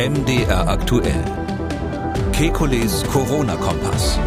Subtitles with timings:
[0.00, 1.22] MDR aktuell.
[2.32, 4.18] Kekules Corona-Kompass.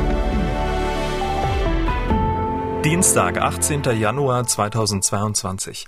[2.86, 3.82] Dienstag, 18.
[4.00, 5.88] Januar 2022.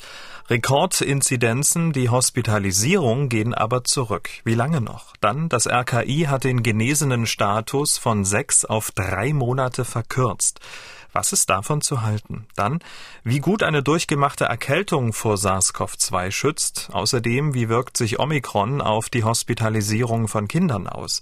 [0.49, 4.29] Rekordinzidenzen, die Hospitalisierung gehen aber zurück.
[4.43, 5.13] Wie lange noch?
[5.21, 10.61] Dann, das RKI hat den genesenen Status von sechs auf drei Monate verkürzt.
[11.15, 12.45] Was ist davon zu halten?
[12.55, 12.79] Dann,
[13.23, 16.89] wie gut eine durchgemachte Erkältung vor SARS-CoV-2 schützt.
[16.91, 21.21] Außerdem, wie wirkt sich Omikron auf die Hospitalisierung von Kindern aus?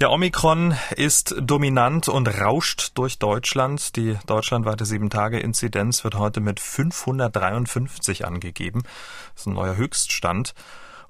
[0.00, 3.96] Ja, Omikron ist dominant und rauscht durch Deutschland.
[3.96, 8.84] Die deutschlandweite 7-Tage-Inzidenz wird heute mit 553 angegeben.
[9.34, 10.54] Das ist ein neuer Höchststand.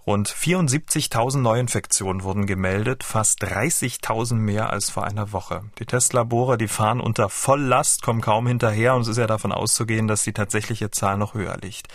[0.06, 5.64] Rund 74.000 Neuinfektionen wurden gemeldet, fast 30.000 mehr als vor einer Woche.
[5.80, 10.08] Die Testlabore, die fahren unter Volllast, kommen kaum hinterher und es ist ja davon auszugehen,
[10.08, 11.88] dass die tatsächliche Zahl noch höher liegt.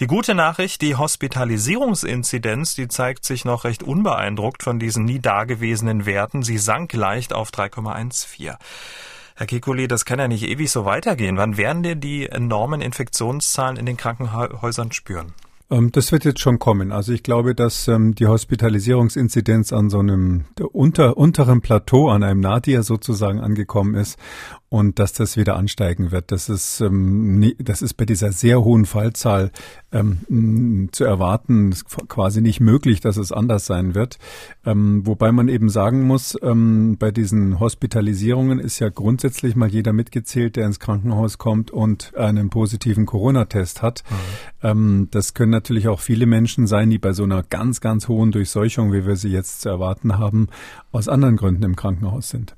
[0.00, 6.06] Die gute Nachricht, die Hospitalisierungsinzidenz, die zeigt sich noch recht unbeeindruckt von diesen nie dagewesenen
[6.06, 6.42] Werten.
[6.42, 8.56] Sie sank leicht auf 3,14.
[9.36, 11.36] Herr Kekulé, das kann ja nicht ewig so weitergehen.
[11.36, 15.34] Wann werden denn die enormen Infektionszahlen in den Krankenhäusern spüren?
[15.70, 16.92] Ähm, das wird jetzt schon kommen.
[16.92, 22.40] Also ich glaube, dass ähm, die Hospitalisierungsinzidenz an so einem unter, unteren Plateau, an einem
[22.40, 24.18] Nadir sozusagen angekommen ist
[24.70, 26.30] und dass das wieder ansteigen wird.
[26.30, 29.50] Das ist, ähm, nie, das ist bei dieser sehr hohen Fallzahl
[29.90, 34.18] ähm, zu erwarten, ist quasi nicht möglich, dass es anders sein wird.
[34.64, 39.92] Ähm, wobei man eben sagen muss, ähm, bei diesen Hospitalisierungen ist ja grundsätzlich mal jeder
[39.92, 44.04] mitgezählt, der ins Krankenhaus kommt und einen positiven Corona-Test hat.
[44.08, 44.16] Mhm.
[44.62, 48.30] Ähm, das können natürlich auch viele Menschen sein, die bei so einer ganz, ganz hohen
[48.30, 50.46] Durchseuchung, wie wir sie jetzt zu erwarten haben,
[50.92, 52.54] aus anderen Gründen im Krankenhaus sind.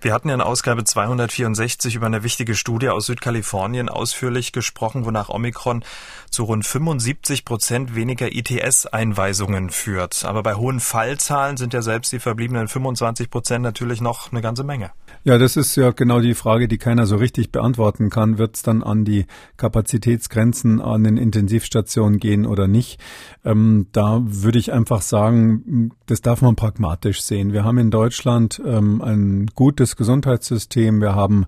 [0.00, 5.28] Wir hatten ja in Ausgabe 264 über eine wichtige Studie aus Südkalifornien ausführlich gesprochen, wonach
[5.28, 5.84] Omikron
[6.30, 10.24] zu rund 75 Prozent weniger ITS-Einweisungen führt.
[10.24, 14.62] Aber bei hohen Fallzahlen sind ja selbst die verbliebenen 25 Prozent natürlich noch eine ganze
[14.62, 14.92] Menge.
[15.28, 18.38] Ja, das ist ja genau die Frage, die keiner so richtig beantworten kann.
[18.38, 19.26] Wird es dann an die
[19.58, 22.98] Kapazitätsgrenzen an den Intensivstationen gehen oder nicht?
[23.44, 27.52] Ähm, da würde ich einfach sagen, das darf man pragmatisch sehen.
[27.52, 31.02] Wir haben in Deutschland ähm, ein gutes Gesundheitssystem.
[31.02, 31.44] Wir haben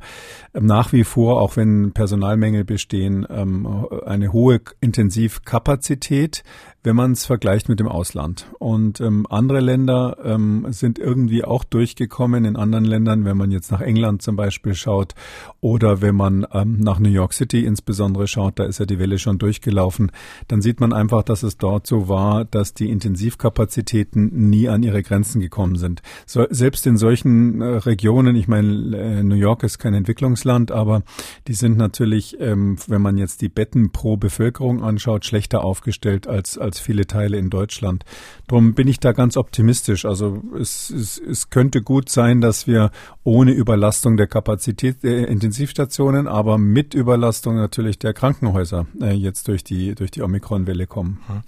[0.53, 6.43] ähm, nach wie vor, auch wenn Personalmängel bestehen, ähm, eine hohe Intensivkapazität
[6.83, 8.47] wenn man es vergleicht mit dem Ausland.
[8.59, 12.45] Und ähm, andere Länder ähm, sind irgendwie auch durchgekommen.
[12.45, 15.15] In anderen Ländern, wenn man jetzt nach England zum Beispiel schaut
[15.61, 19.19] oder wenn man ähm, nach New York City insbesondere schaut, da ist ja die Welle
[19.19, 20.11] schon durchgelaufen,
[20.49, 25.03] dann sieht man einfach, dass es dort so war, dass die Intensivkapazitäten nie an ihre
[25.03, 26.01] Grenzen gekommen sind.
[26.25, 31.03] So, selbst in solchen äh, Regionen, ich meine, äh, New York ist kein Entwicklungsland, aber
[31.47, 36.57] die sind natürlich, ähm, wenn man jetzt die Betten pro Bevölkerung anschaut, schlechter aufgestellt als,
[36.57, 38.05] als als viele Teile in Deutschland.
[38.47, 40.05] Darum bin ich da ganz optimistisch.
[40.05, 42.93] Also es, es, es könnte gut sein, dass wir
[43.25, 49.65] ohne Überlastung der Kapazität der Intensivstationen, aber mit Überlastung natürlich der Krankenhäuser äh, jetzt durch
[49.65, 51.21] die, durch die Omikron-Welle kommen.
[51.27, 51.41] Hm.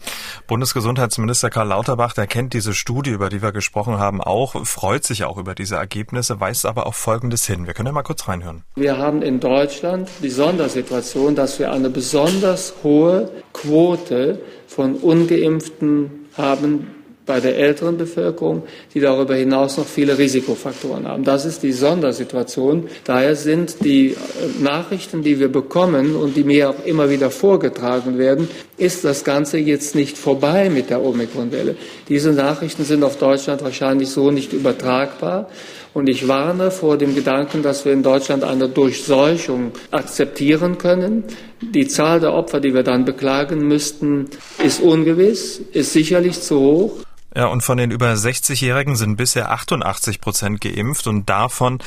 [0.48, 5.24] Bundesgesundheitsminister Karl Lauterbach, der kennt diese Studie, über die wir gesprochen haben, auch, freut sich
[5.24, 7.66] auch über diese Ergebnisse, weist aber auf Folgendes hin.
[7.66, 8.64] Wir können ja mal kurz reinhören.
[8.74, 14.40] Wir haben in Deutschland die Sondersituation, dass wir eine besonders hohe Quote
[14.72, 16.86] von ungeimpften haben
[17.24, 18.64] bei der älteren Bevölkerung,
[18.94, 21.22] die darüber hinaus noch viele Risikofaktoren haben.
[21.22, 22.88] Das ist die Sondersituation.
[23.04, 24.16] Daher sind die äh,
[24.60, 29.58] Nachrichten, die wir bekommen und die mir auch immer wieder vorgetragen werden, ist das Ganze
[29.58, 31.76] jetzt nicht vorbei mit der Omikronwelle.
[32.08, 35.48] Diese Nachrichten sind auf Deutschland wahrscheinlich so nicht übertragbar.
[35.94, 41.24] Und ich warne vor dem Gedanken, dass wir in Deutschland eine Durchseuchung akzeptieren können.
[41.60, 44.28] Die Zahl der Opfer, die wir dann beklagen müssten,
[44.64, 46.92] ist ungewiss, ist sicherlich zu hoch.
[47.34, 51.78] Ja, und von den über 60-Jährigen sind bisher 88 Prozent geimpft und davon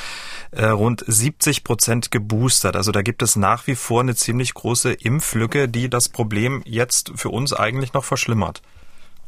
[0.52, 2.76] äh, rund 70 Prozent geboostert.
[2.76, 7.12] Also da gibt es nach wie vor eine ziemlich große Impflücke, die das Problem jetzt
[7.16, 8.62] für uns eigentlich noch verschlimmert.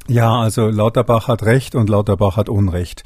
[0.09, 3.03] Ja, also Lauterbach hat Recht und Lauterbach hat Unrecht.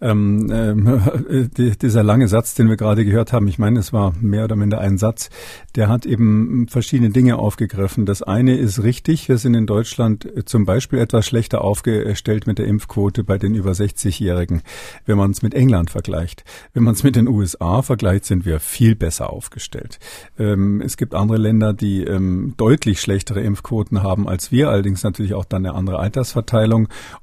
[0.00, 4.12] Ähm, ähm, die, dieser lange Satz, den wir gerade gehört haben, ich meine, es war
[4.20, 5.28] mehr oder minder ein Satz,
[5.74, 8.06] der hat eben verschiedene Dinge aufgegriffen.
[8.06, 12.66] Das eine ist richtig, wir sind in Deutschland zum Beispiel etwas schlechter aufgestellt mit der
[12.66, 14.62] Impfquote bei den über 60-Jährigen,
[15.04, 16.44] wenn man es mit England vergleicht.
[16.74, 19.98] Wenn man es mit den USA vergleicht, sind wir viel besser aufgestellt.
[20.38, 25.34] Ähm, es gibt andere Länder, die ähm, deutlich schlechtere Impfquoten haben als wir, allerdings natürlich
[25.34, 26.35] auch dann eine andere Altersverteilung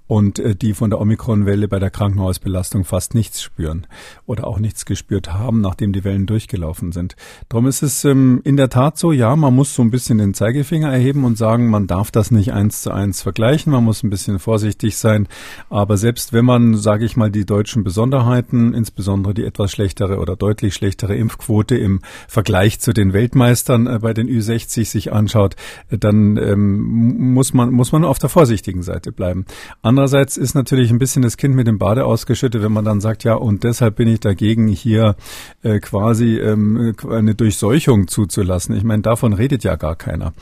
[0.07, 3.88] und äh, die von der Omikron-Welle bei der Krankenhausbelastung fast nichts spüren
[4.25, 7.15] oder auch nichts gespürt haben, nachdem die Wellen durchgelaufen sind.
[7.50, 10.33] Darum ist es ähm, in der Tat so, ja, man muss so ein bisschen den
[10.33, 14.12] Zeigefinger erheben und sagen, man darf das nicht eins zu eins vergleichen, man muss ein
[14.12, 15.27] bisschen vorsichtig sein.
[15.69, 20.36] Aber selbst wenn man, sage ich mal, die deutschen Besonderheiten, insbesondere die etwas schlechtere oder
[20.36, 25.56] deutlich schlechtere Impfquote im Vergleich zu den Weltmeistern äh, bei den Ü60 sich anschaut,
[25.89, 29.45] äh, dann ähm, muss man muss man auf der vorsichtigen Seite bleiben.
[29.81, 33.00] Andere Andererseits ist natürlich ein bisschen das Kind mit dem Bade ausgeschüttet, wenn man dann
[33.00, 35.15] sagt, ja, und deshalb bin ich dagegen, hier
[35.61, 38.75] äh, quasi ähm, eine Durchseuchung zuzulassen.
[38.75, 40.33] Ich meine, davon redet ja gar keiner.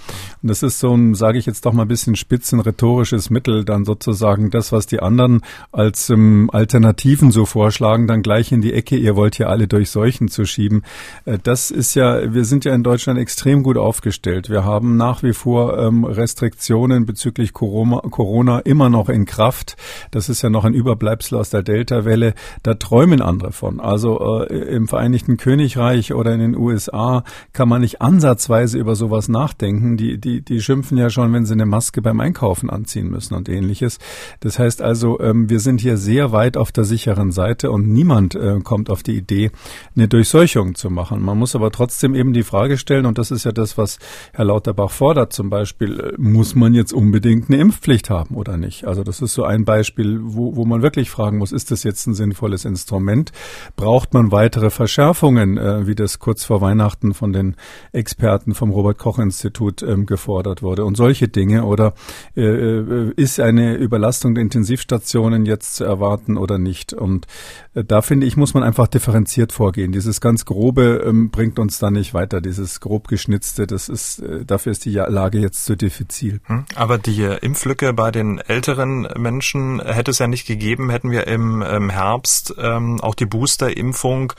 [0.42, 3.86] Und das ist so ein, sage ich jetzt doch mal ein bisschen spitzenrhetorisches Mittel, dann
[3.86, 5.42] sozusagen das, was die anderen
[5.72, 10.28] als ähm, Alternativen so vorschlagen, dann gleich in die Ecke, ihr wollt hier alle durchseuchen
[10.28, 10.82] zu schieben.
[11.26, 14.50] Äh, das ist ja, wir sind ja in Deutschland extrem gut aufgestellt.
[14.50, 19.42] Wir haben nach wie vor ähm, Restriktionen bezüglich Corona, Corona immer noch in Kraft.
[19.42, 19.76] Kraft.
[20.12, 22.34] Das ist ja noch ein Überbleibsel aus der Delta-Welle.
[22.64, 23.80] Da träumen andere von.
[23.80, 29.30] Also äh, im Vereinigten Königreich oder in den USA kann man nicht ansatzweise über sowas
[29.30, 29.98] nachdenken.
[29.98, 33.50] Die, die, die schimpfen ja schon, wenn sie eine Maske beim Einkaufen anziehen müssen und
[33.50, 34.00] ähnliches.
[34.40, 38.36] Das heißt also, ähm, wir sind hier sehr weit auf der sicheren Seite und niemand
[38.36, 39.52] äh, kommt auf die Idee,
[39.96, 41.22] eine Durchseuchung zu machen.
[41.22, 44.00] Man muss aber trotzdem eben die Frage stellen, und das ist ja das, was
[44.34, 48.86] Herr Lauterbach fordert zum Beispiel, äh, muss man jetzt unbedingt eine Impfpflicht haben oder nicht?
[48.86, 52.08] Also das ist so ein Beispiel, wo, wo man wirklich fragen muss, ist das jetzt
[52.08, 53.32] ein sinnvolles Instrument?
[53.76, 57.56] Braucht man weitere Verschärfungen, äh, wie das kurz vor Weihnachten von den
[57.92, 60.86] Experten vom Robert Koch Institut ähm, gefordert wurde?
[60.86, 61.66] Und solche Dinge.
[61.66, 61.94] Oder
[62.36, 66.94] äh, äh, ist eine Überlastung der Intensivstationen jetzt zu erwarten oder nicht?
[66.94, 67.28] Und
[67.74, 69.92] äh, da finde ich, muss man einfach differenziert vorgehen.
[69.92, 72.42] Dieses ganz Grobe ähm, bringt uns da nicht weiter.
[72.42, 76.40] Dieses grob geschnitzte, das ist, äh, dafür ist die Lage jetzt zu diffizil.
[76.46, 81.10] Hm, aber die Impflücke bei den älteren Menschen Menschen hätte es ja nicht gegeben, hätten
[81.10, 84.34] wir im, im Herbst ähm, auch die Booster-Impfung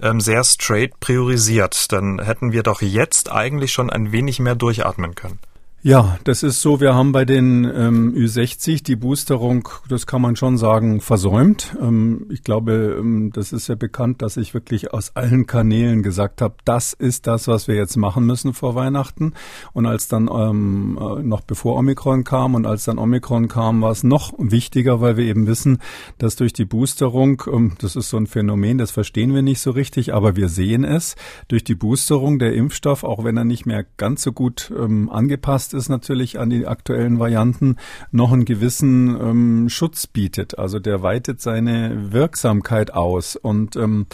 [0.00, 1.92] ähm, sehr straight priorisiert.
[1.92, 5.38] Dann hätten wir doch jetzt eigentlich schon ein wenig mehr durchatmen können.
[5.86, 6.80] Ja, das ist so.
[6.80, 11.76] Wir haben bei den ähm, Ü60 die Boosterung, das kann man schon sagen, versäumt.
[11.78, 16.40] Ähm, ich glaube, ähm, das ist ja bekannt, dass ich wirklich aus allen Kanälen gesagt
[16.40, 19.34] habe, das ist das, was wir jetzt machen müssen vor Weihnachten.
[19.74, 23.90] Und als dann ähm, äh, noch bevor Omikron kam und als dann Omikron kam, war
[23.90, 25.80] es noch wichtiger, weil wir eben wissen,
[26.16, 29.72] dass durch die Boosterung, ähm, das ist so ein Phänomen, das verstehen wir nicht so
[29.72, 31.14] richtig, aber wir sehen es,
[31.48, 35.73] durch die Boosterung der Impfstoff, auch wenn er nicht mehr ganz so gut ähm, angepasst
[35.74, 37.76] es natürlich an die aktuellen Varianten
[38.10, 40.58] noch einen gewissen ähm, Schutz bietet.
[40.58, 43.36] Also der weitet seine Wirksamkeit aus.
[43.36, 44.06] Und ähm,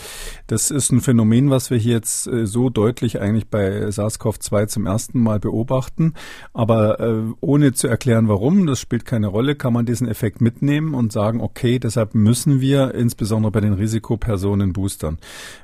[0.47, 4.87] das ist ein Phänomen, was wir hier jetzt äh, so deutlich eigentlich bei SARS-CoV-2 zum
[4.87, 6.15] ersten Mal beobachten.
[6.53, 10.95] Aber äh, ohne zu erklären, warum, das spielt keine Rolle, kann man diesen Effekt mitnehmen
[10.95, 15.19] und sagen, okay, deshalb müssen wir insbesondere bei den Risikopersonen boostern.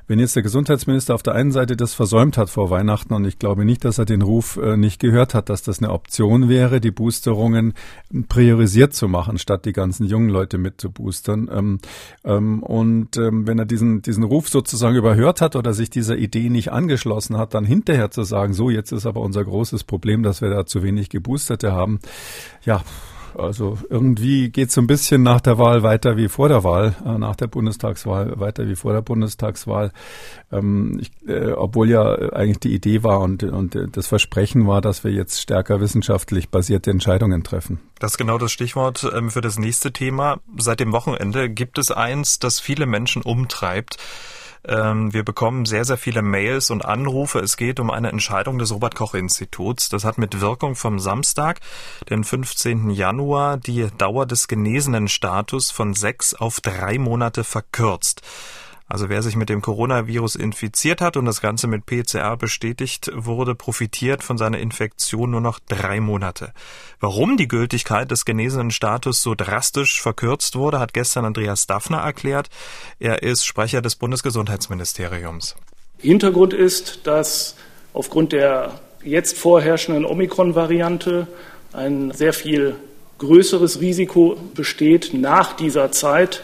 [0.07, 3.39] Wenn jetzt der Gesundheitsminister auf der einen Seite das versäumt hat vor Weihnachten und ich
[3.39, 6.49] glaube nicht, dass er den Ruf äh, nicht gehört hat, dass das eine eine Option
[6.49, 7.73] wäre, die Boosterungen
[8.27, 11.49] priorisiert zu machen, statt die ganzen jungen Leute mit zu boostern.
[11.51, 11.79] Ähm,
[12.23, 16.49] ähm, und ähm, wenn er diesen, diesen Ruf sozusagen überhört hat oder sich dieser Idee
[16.49, 20.41] nicht angeschlossen hat, dann hinterher zu sagen, so, jetzt ist aber unser großes Problem, dass
[20.41, 21.99] wir da zu wenig Geboosterte haben.
[22.63, 22.83] Ja,
[23.37, 26.95] also irgendwie geht es so ein bisschen nach der Wahl weiter wie vor der Wahl,
[27.05, 29.91] äh, nach der Bundestagswahl weiter wie vor der Bundestagswahl.
[30.51, 32.03] Ähm, ich, äh, obwohl ja
[32.33, 36.91] eigentlich die Idee war und, und das Versprechen war, dass wir jetzt stärker wissenschaftlich basierte
[36.91, 37.79] Entscheidungen treffen.
[37.99, 40.39] Das ist genau das Stichwort ähm, für das nächste Thema.
[40.57, 43.97] Seit dem Wochenende gibt es eins, das viele Menschen umtreibt.
[44.67, 47.39] Ähm, wir bekommen sehr, sehr viele Mails und Anrufe.
[47.39, 49.89] Es geht um eine Entscheidung des Robert Koch Instituts.
[49.89, 51.61] Das hat mit Wirkung vom Samstag,
[52.09, 52.89] den 15.
[52.89, 58.21] Januar, die Dauer des genesenen Status von sechs auf drei Monate verkürzt.
[58.89, 63.53] Also wer sich mit dem Coronavirus infiziert hat und das Ganze mit PCR bestätigt wurde,
[63.53, 66.53] profitiert von seiner Infektion nur noch drei Monate.
[67.01, 72.49] Warum die Gültigkeit des genesenen Status so drastisch verkürzt wurde, hat gestern Andreas Daffner erklärt.
[72.99, 75.55] Er ist Sprecher des Bundesgesundheitsministeriums.
[75.97, 77.55] Hintergrund ist, dass
[77.93, 81.27] aufgrund der jetzt vorherrschenden Omikron-Variante
[81.73, 82.75] ein sehr viel
[83.17, 86.43] größeres Risiko besteht, nach dieser Zeit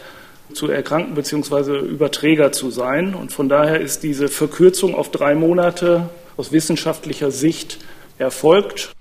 [0.53, 1.79] zu erkranken bzw.
[1.79, 3.15] Überträger zu sein.
[3.15, 7.79] Und von daher ist diese Verkürzung auf drei Monate aus wissenschaftlicher Sicht
[8.17, 8.93] erfolgt.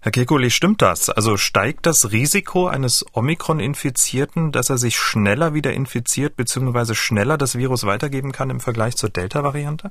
[0.00, 1.10] Herr Kekulé, stimmt das?
[1.10, 6.94] Also steigt das Risiko eines Omikron-Infizierten, dass er sich schneller wieder infiziert bzw.
[6.94, 9.90] schneller das Virus weitergeben kann im Vergleich zur Delta-Variante?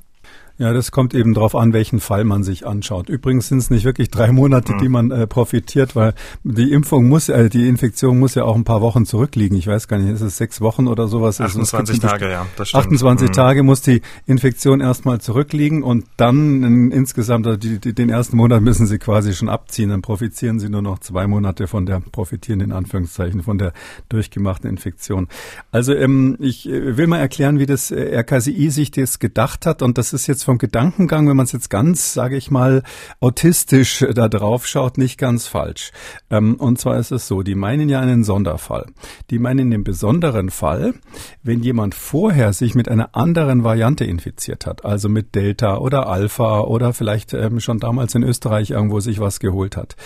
[0.58, 3.08] Ja, das kommt eben darauf an, welchen Fall man sich anschaut.
[3.08, 7.28] Übrigens sind es nicht wirklich drei Monate, die man äh, profitiert, weil die Impfung muss,
[7.28, 9.56] äh, die Infektion muss ja auch ein paar Wochen zurückliegen.
[9.56, 11.40] Ich weiß gar nicht, ist es sechs Wochen oder sowas?
[11.40, 12.44] 28 also, Tage, ja.
[12.56, 12.86] Das stimmt.
[12.86, 13.32] 28 mhm.
[13.32, 18.36] Tage muss die Infektion erstmal zurückliegen und dann in, insgesamt, also die, die, den ersten
[18.36, 19.90] Monat müssen sie quasi schon abziehen.
[19.90, 23.72] Dann profitieren sie nur noch zwei Monate von der, profitieren in Anführungszeichen, von der
[24.08, 25.28] durchgemachten Infektion.
[25.70, 29.82] Also ähm, ich äh, will mal erklären, wie das äh, RKCI sich das gedacht hat
[29.82, 32.82] und das ist jetzt vom Gedankengang, wenn man es jetzt ganz, sage ich mal,
[33.20, 35.92] autistisch da drauf schaut, nicht ganz falsch.
[36.30, 38.86] Ähm, und zwar ist es so, die meinen ja einen Sonderfall.
[39.28, 40.94] Die meinen den besonderen Fall,
[41.42, 46.60] wenn jemand vorher sich mit einer anderen Variante infiziert hat, also mit Delta oder Alpha
[46.60, 49.96] oder vielleicht ähm, schon damals in Österreich irgendwo sich was geholt hat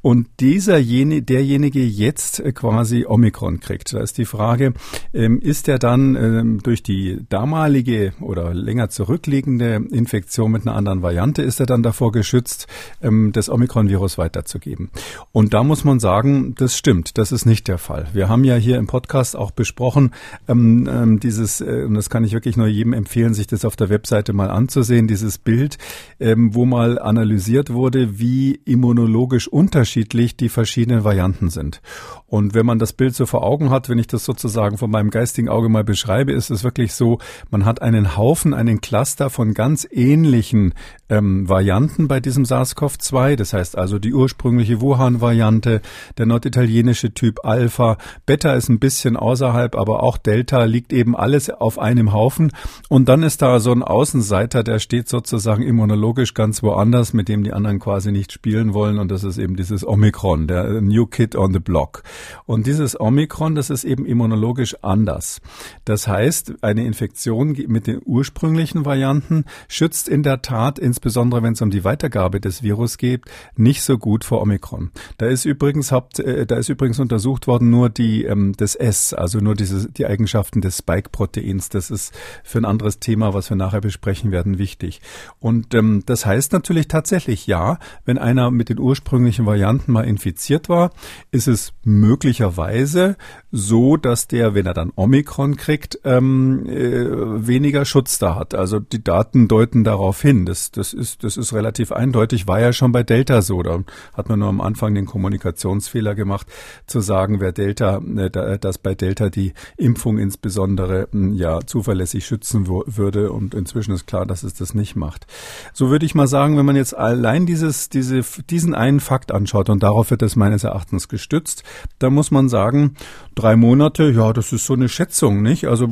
[0.00, 3.92] und dieser derjenige jetzt äh, quasi Omikron kriegt.
[3.92, 4.74] Da ist die Frage,
[5.12, 11.02] ähm, ist er dann ähm, durch die damalige oder länger zurückliegende Infektion mit einer anderen
[11.02, 12.68] Variante, ist er dann davor geschützt,
[13.02, 14.90] ähm, das Omikron-Virus weiterzugeben?
[15.32, 18.06] Und da muss man sagen, das stimmt, das ist nicht der Fall.
[18.12, 20.12] Wir haben ja hier im Podcast auch besprochen,
[20.48, 24.32] dieses, äh, und das kann ich wirklich nur jedem empfehlen, sich das auf der Webseite
[24.32, 25.78] mal anzusehen, dieses Bild,
[26.18, 31.80] wo mal analysiert wurde, wie immunologisch unterschiedlich unterschiedlich die verschiedenen Varianten sind.
[32.26, 35.08] Und wenn man das Bild so vor Augen hat, wenn ich das sozusagen von meinem
[35.08, 37.18] geistigen Auge mal beschreibe, ist es wirklich so,
[37.50, 40.74] man hat einen Haufen, einen Cluster von ganz ähnlichen
[41.08, 43.36] ähm, Varianten bei diesem SARS-CoV-2.
[43.36, 45.80] Das heißt also die ursprüngliche Wuhan-Variante,
[46.18, 51.48] der norditalienische Typ Alpha, Beta ist ein bisschen außerhalb, aber auch Delta liegt eben alles
[51.48, 52.52] auf einem Haufen.
[52.90, 57.42] Und dann ist da so ein Außenseiter, der steht sozusagen immunologisch ganz woanders, mit dem
[57.42, 58.98] die anderen quasi nicht spielen wollen.
[58.98, 62.02] Und das ist eben dieses Omikron, der New Kid on the Block.
[62.46, 65.40] Und dieses Omikron, das ist eben immunologisch anders.
[65.84, 71.62] Das heißt, eine Infektion mit den ursprünglichen Varianten schützt in der Tat, insbesondere wenn es
[71.62, 73.24] um die Weitergabe des Virus geht,
[73.56, 74.90] nicht so gut vor Omikron.
[75.18, 79.12] Da ist übrigens Haupt, äh, da ist übrigens untersucht worden nur die ähm, das S,
[79.12, 81.68] also nur diese die Eigenschaften des Spike-Proteins.
[81.68, 85.00] Das ist für ein anderes Thema, was wir nachher besprechen werden, wichtig.
[85.38, 90.68] Und ähm, das heißt natürlich tatsächlich ja, wenn einer mit den ursprünglichen Varianten mal infiziert
[90.68, 90.90] war,
[91.30, 93.16] ist es möglicherweise
[93.50, 98.54] so, dass der, wenn er dann Omikron kriegt, ähm, äh, weniger Schutz da hat.
[98.54, 100.44] Also die Daten deuten darauf hin.
[100.44, 102.46] Das, das, ist, das ist relativ eindeutig.
[102.46, 103.62] War ja schon bei Delta so.
[103.62, 103.80] Da
[104.14, 106.46] hat man nur am Anfang den Kommunikationsfehler gemacht,
[106.86, 112.66] zu sagen, wer Delta, äh, dass bei Delta die Impfung insbesondere äh, ja zuverlässig schützen
[112.68, 113.32] würde.
[113.32, 115.26] Und inzwischen ist klar, dass es das nicht macht.
[115.72, 119.57] So würde ich mal sagen, wenn man jetzt allein dieses, diese, diesen einen Fakt anschaut
[119.66, 121.64] und darauf wird es meines Erachtens gestützt,
[121.98, 122.94] da muss man sagen,
[123.34, 125.66] drei Monate, ja, das ist so eine Schätzung, nicht?
[125.66, 125.88] Also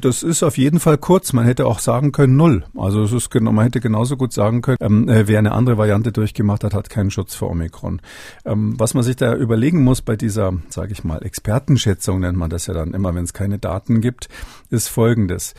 [0.00, 1.32] das ist auf jeden Fall kurz.
[1.32, 2.64] Man hätte auch sagen können null.
[2.76, 5.78] Also es ist genau, man hätte genauso gut sagen können, ähm, äh, wer eine andere
[5.78, 8.00] Variante durchgemacht hat, hat keinen Schutz vor Omikron.
[8.44, 12.50] Ähm, was man sich da überlegen muss bei dieser, sage ich mal, Expertenschätzung nennt man
[12.50, 14.28] das ja dann immer, wenn es keine Daten gibt,
[14.70, 15.54] ist Folgendes.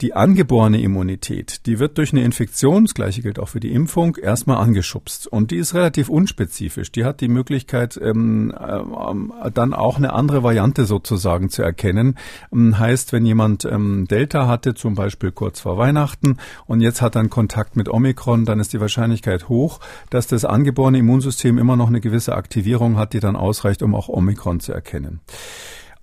[0.00, 4.16] Die angeborene Immunität, die wird durch eine Infektion, das gleiche gilt auch für die Impfung,
[4.16, 5.28] erstmal angeschubst.
[5.28, 6.90] Und die ist relativ unspezifisch.
[6.90, 12.18] Die hat die Möglichkeit, ähm, äh, dann auch eine andere Variante sozusagen zu erkennen.
[12.52, 17.14] Ähm, heißt, wenn jemand ähm, Delta hatte, zum Beispiel kurz vor Weihnachten, und jetzt hat
[17.14, 19.78] dann Kontakt mit Omikron, dann ist die Wahrscheinlichkeit hoch,
[20.10, 24.08] dass das angeborene Immunsystem immer noch eine gewisse Aktivierung hat, die dann ausreicht, um auch
[24.08, 25.20] Omikron zu erkennen.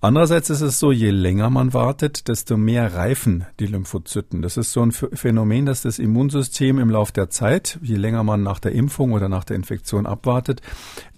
[0.04, 4.42] Andererseits ist es so, je länger man wartet, desto mehr reifen die Lymphozyten.
[4.42, 8.42] Das ist so ein Phänomen, dass das Immunsystem im Laufe der Zeit, je länger man
[8.42, 10.60] nach der Impfung oder nach der Infektion abwartet,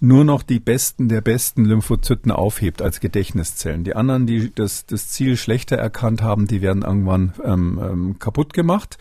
[0.00, 3.84] nur noch die besten der besten Lymphozyten aufhebt als Gedächtniszellen.
[3.84, 8.52] Die anderen, die das, das Ziel schlechter erkannt haben, die werden irgendwann ähm, ähm, kaputt
[8.52, 8.98] gemacht.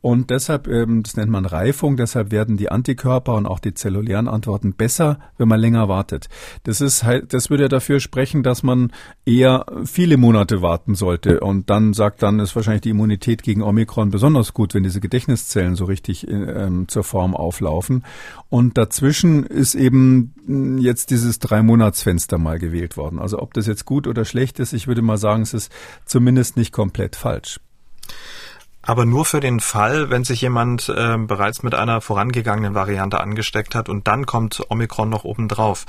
[0.00, 4.28] Und deshalb, ähm, das nennt man Reifung, deshalb werden die Antikörper und auch die zellulären
[4.28, 6.30] Antworten besser, wenn man länger wartet.
[6.62, 8.92] Das ist halt, das würde ja dafür sprechen, dass man
[9.26, 11.40] eher viele Monate warten sollte.
[11.40, 15.74] Und dann sagt dann, ist wahrscheinlich die Immunität gegen Omikron besonders gut, wenn diese Gedächtniszellen
[15.74, 18.04] so richtig ähm, zur Form auflaufen.
[18.48, 23.18] Und dazwischen ist eben hm, jetzt dieses Drei-Monats-Fenster mal gewählt worden.
[23.18, 25.72] Also ob das jetzt gut oder schlecht ist, ich würde mal sagen, es ist
[26.04, 27.58] zumindest nicht komplett falsch.
[28.86, 33.74] Aber nur für den Fall, wenn sich jemand äh, bereits mit einer vorangegangenen Variante angesteckt
[33.74, 35.86] hat und dann kommt Omikron noch obendrauf.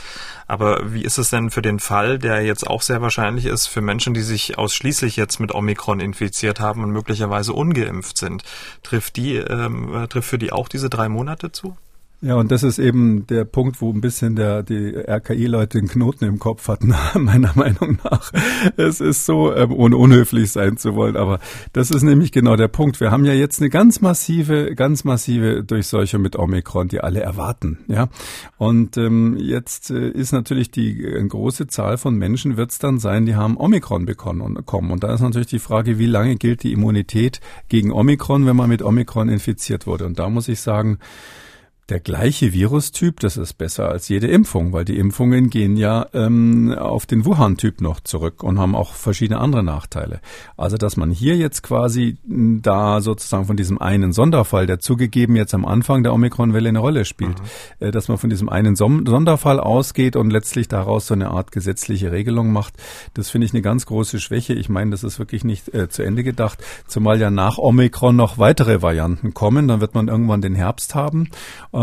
[0.47, 3.81] Aber wie ist es denn für den Fall, der jetzt auch sehr wahrscheinlich ist, für
[3.81, 8.43] Menschen, die sich ausschließlich jetzt mit Omikron infiziert haben und möglicherweise ungeimpft sind?
[8.81, 11.77] Trifft die, ähm, trifft für die auch diese drei Monate zu?
[12.19, 16.25] Ja, und das ist eben der Punkt, wo ein bisschen der, die RKI-Leute den Knoten
[16.25, 18.31] im Kopf hatten, meiner Meinung nach.
[18.75, 21.39] Es ist so, ähm, ohne unhöflich sein zu wollen, aber
[21.73, 22.99] das ist nämlich genau der Punkt.
[22.99, 27.85] Wir haben ja jetzt eine ganz massive, ganz massive Durchseuchung mit Omikron, die alle erwarten,
[27.87, 28.09] ja.
[28.57, 32.97] Und ähm, jetzt äh, ist natürlich die äh, große Zahl von Menschen wird es dann
[32.97, 34.89] sein, die haben Omikron bekommen und kommen.
[34.89, 38.69] Und da ist natürlich die Frage, wie lange gilt die Immunität gegen Omikron, wenn man
[38.69, 40.07] mit Omikron infiziert wurde?
[40.07, 40.97] Und da muss ich sagen,
[41.89, 46.75] der gleiche Virustyp, das ist besser als jede Impfung, weil die Impfungen gehen ja ähm,
[46.77, 50.19] auf den Wuhan-Typ noch zurück und haben auch verschiedene andere Nachteile.
[50.57, 55.37] Also dass man hier jetzt quasi hm, da sozusagen von diesem einen Sonderfall, der zugegeben
[55.37, 57.87] jetzt am Anfang der Omikron-Welle eine Rolle spielt, mhm.
[57.87, 61.53] äh, dass man von diesem einen Som Sonderfall ausgeht und letztlich daraus so eine Art
[61.53, 62.73] gesetzliche Regelung macht,
[63.13, 64.53] das finde ich eine ganz große Schwäche.
[64.53, 68.37] Ich meine, das ist wirklich nicht äh, zu Ende gedacht, zumal ja nach Omikron noch
[68.37, 69.69] weitere Varianten kommen.
[69.69, 71.29] Dann wird man irgendwann den Herbst haben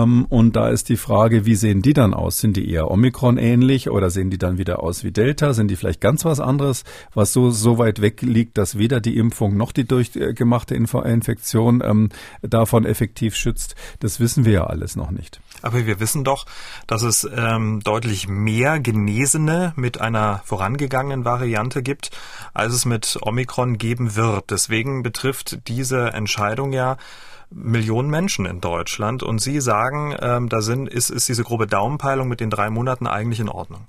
[0.03, 2.39] und da ist die Frage, wie sehen die dann aus?
[2.39, 5.53] Sind die eher Omikron ähnlich oder sehen die dann wieder aus wie Delta?
[5.53, 6.83] Sind die vielleicht ganz was anderes,
[7.15, 12.09] was so, so weit weg liegt, dass weder die Impfung noch die durchgemachte Infektion ähm,
[12.43, 13.77] davon effektiv schützt?
[14.01, 15.41] Das wissen wir ja alles noch nicht.
[15.63, 16.47] Aber wir wissen doch,
[16.89, 22.11] dass es ähm, deutlich mehr Genesene mit einer vorangegangenen Variante gibt,
[22.53, 24.51] als es mit Omikron geben wird.
[24.51, 26.97] Deswegen betrifft diese Entscheidung ja
[27.55, 32.29] Millionen Menschen in Deutschland und Sie sagen, ähm, da sind, ist, ist diese grobe Daumenpeilung
[32.29, 33.87] mit den drei Monaten eigentlich in Ordnung.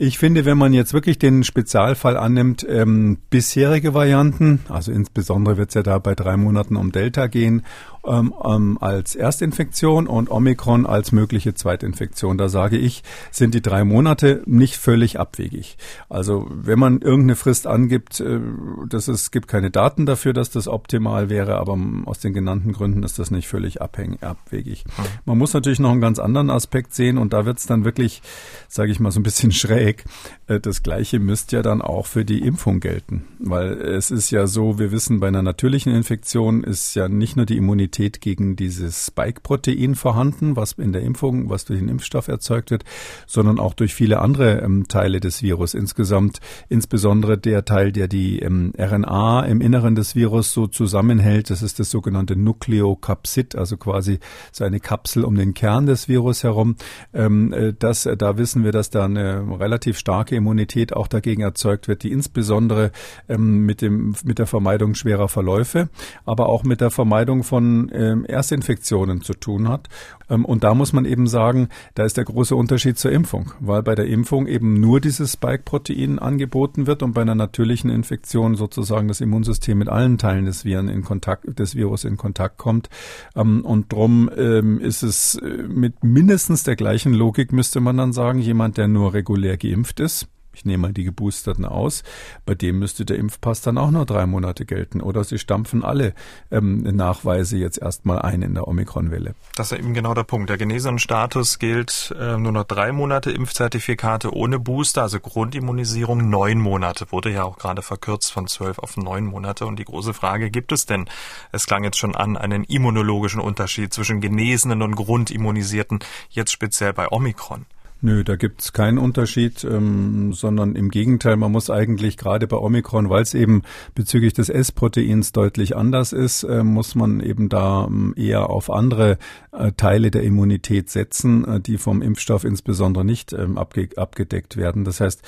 [0.00, 5.70] Ich finde, wenn man jetzt wirklich den Spezialfall annimmt, ähm, bisherige Varianten, also insbesondere wird
[5.70, 7.64] es ja da bei drei Monaten um Delta gehen
[8.08, 12.38] ähm, ähm, als Erstinfektion und Omikron als mögliche Zweitinfektion.
[12.38, 15.76] Da sage ich, sind die drei Monate nicht völlig abwegig.
[16.08, 18.40] Also wenn man irgendeine Frist angibt, äh,
[18.88, 23.02] das ist, gibt keine Daten dafür, dass das optimal wäre, aber aus den genannten Gründen
[23.02, 24.84] ist das nicht völlig abhängig, abwegig.
[24.86, 25.02] Mhm.
[25.26, 28.22] Man muss natürlich noch einen ganz anderen Aspekt sehen und da wird es dann wirklich,
[28.68, 30.04] sage ich mal, so ein bisschen schräg.
[30.46, 34.46] Äh, das Gleiche müsste ja dann auch für die Impfung gelten, weil es ist ja
[34.46, 38.56] so, wir wissen, bei einer natürlichen Infektion ist ja nicht nur die Immunität Immunität gegen
[38.56, 42.84] dieses Spike-Protein vorhanden, was in der Impfung, was durch den Impfstoff erzeugt wird,
[43.26, 45.74] sondern auch durch viele andere ähm, Teile des Virus.
[45.74, 51.62] Insgesamt, insbesondere der Teil, der die ähm, RNA im Inneren des Virus so zusammenhält, das
[51.62, 54.20] ist das sogenannte Nukleokapsid, also quasi
[54.52, 56.76] so eine Kapsel um den Kern des Virus herum.
[57.12, 61.42] Ähm, äh, das, äh, da wissen wir, dass da eine relativ starke Immunität auch dagegen
[61.42, 62.92] erzeugt wird, die insbesondere
[63.28, 65.88] ähm, mit dem, mit der Vermeidung schwerer Verläufe,
[66.24, 69.88] aber auch mit der Vermeidung von ähm, Erstinfektionen zu tun hat.
[70.30, 73.82] Ähm, und da muss man eben sagen, da ist der große Unterschied zur Impfung, weil
[73.82, 79.08] bei der Impfung eben nur dieses Spike-Protein angeboten wird und bei einer natürlichen Infektion sozusagen
[79.08, 82.88] das Immunsystem mit allen Teilen des Viren in Kontakt, des Virus in Kontakt kommt.
[83.34, 88.12] Ähm, und drum ähm, ist es äh, mit mindestens der gleichen Logik müsste man dann
[88.12, 92.02] sagen, jemand, der nur regulär geimpft ist, ich nehme mal die Geboosterten aus,
[92.44, 95.00] bei dem müsste der Impfpass dann auch nur drei Monate gelten.
[95.00, 96.14] Oder sie stampfen alle
[96.50, 99.34] ähm, Nachweise jetzt erstmal ein in der Omikron-Welle.
[99.54, 100.50] Das ist eben genau der Punkt.
[100.50, 107.12] Der Genesenenstatus gilt äh, nur noch drei Monate Impfzertifikate ohne Booster, also Grundimmunisierung neun Monate,
[107.12, 109.64] wurde ja auch gerade verkürzt von zwölf auf neun Monate.
[109.64, 111.06] Und die große Frage, gibt es denn,
[111.52, 117.08] es klang jetzt schon an, einen immunologischen Unterschied zwischen Genesenen und Grundimmunisierten, jetzt speziell bei
[117.08, 117.66] Omikron?
[118.00, 123.10] Nö, da gibt's keinen Unterschied, ähm, sondern im Gegenteil, man muss eigentlich gerade bei Omikron,
[123.10, 123.62] weil es eben
[123.96, 129.18] bezüglich des S-Proteins deutlich anders ist, äh, muss man eben da ähm, eher auf andere
[129.50, 134.84] äh, Teile der Immunität setzen, äh, die vom Impfstoff insbesondere nicht ähm, abge abgedeckt werden.
[134.84, 135.22] Das heißt,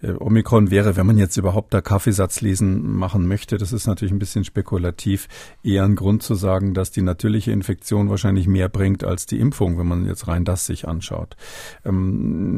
[0.00, 4.18] äh, Omikron wäre, wenn man jetzt überhaupt da Kaffeesatzlesen machen möchte, das ist natürlich ein
[4.18, 5.28] bisschen spekulativ,
[5.62, 9.78] eher ein Grund zu sagen, dass die natürliche Infektion wahrscheinlich mehr bringt als die Impfung,
[9.78, 11.36] wenn man jetzt rein das sich anschaut.
[11.84, 12.05] Ähm,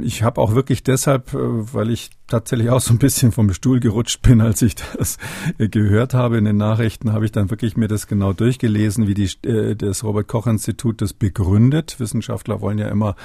[0.02, 3.80] ich habe auch wirklich deshalb, äh, weil ich tatsächlich auch so ein bisschen vom Stuhl
[3.80, 5.16] gerutscht bin, als ich das
[5.58, 9.30] gehört habe in den Nachrichten, habe ich dann wirklich mir das genau durchgelesen, wie die,
[9.48, 11.98] äh, das Robert Koch Institut das begründet.
[11.98, 13.16] Wissenschaftler wollen ja immer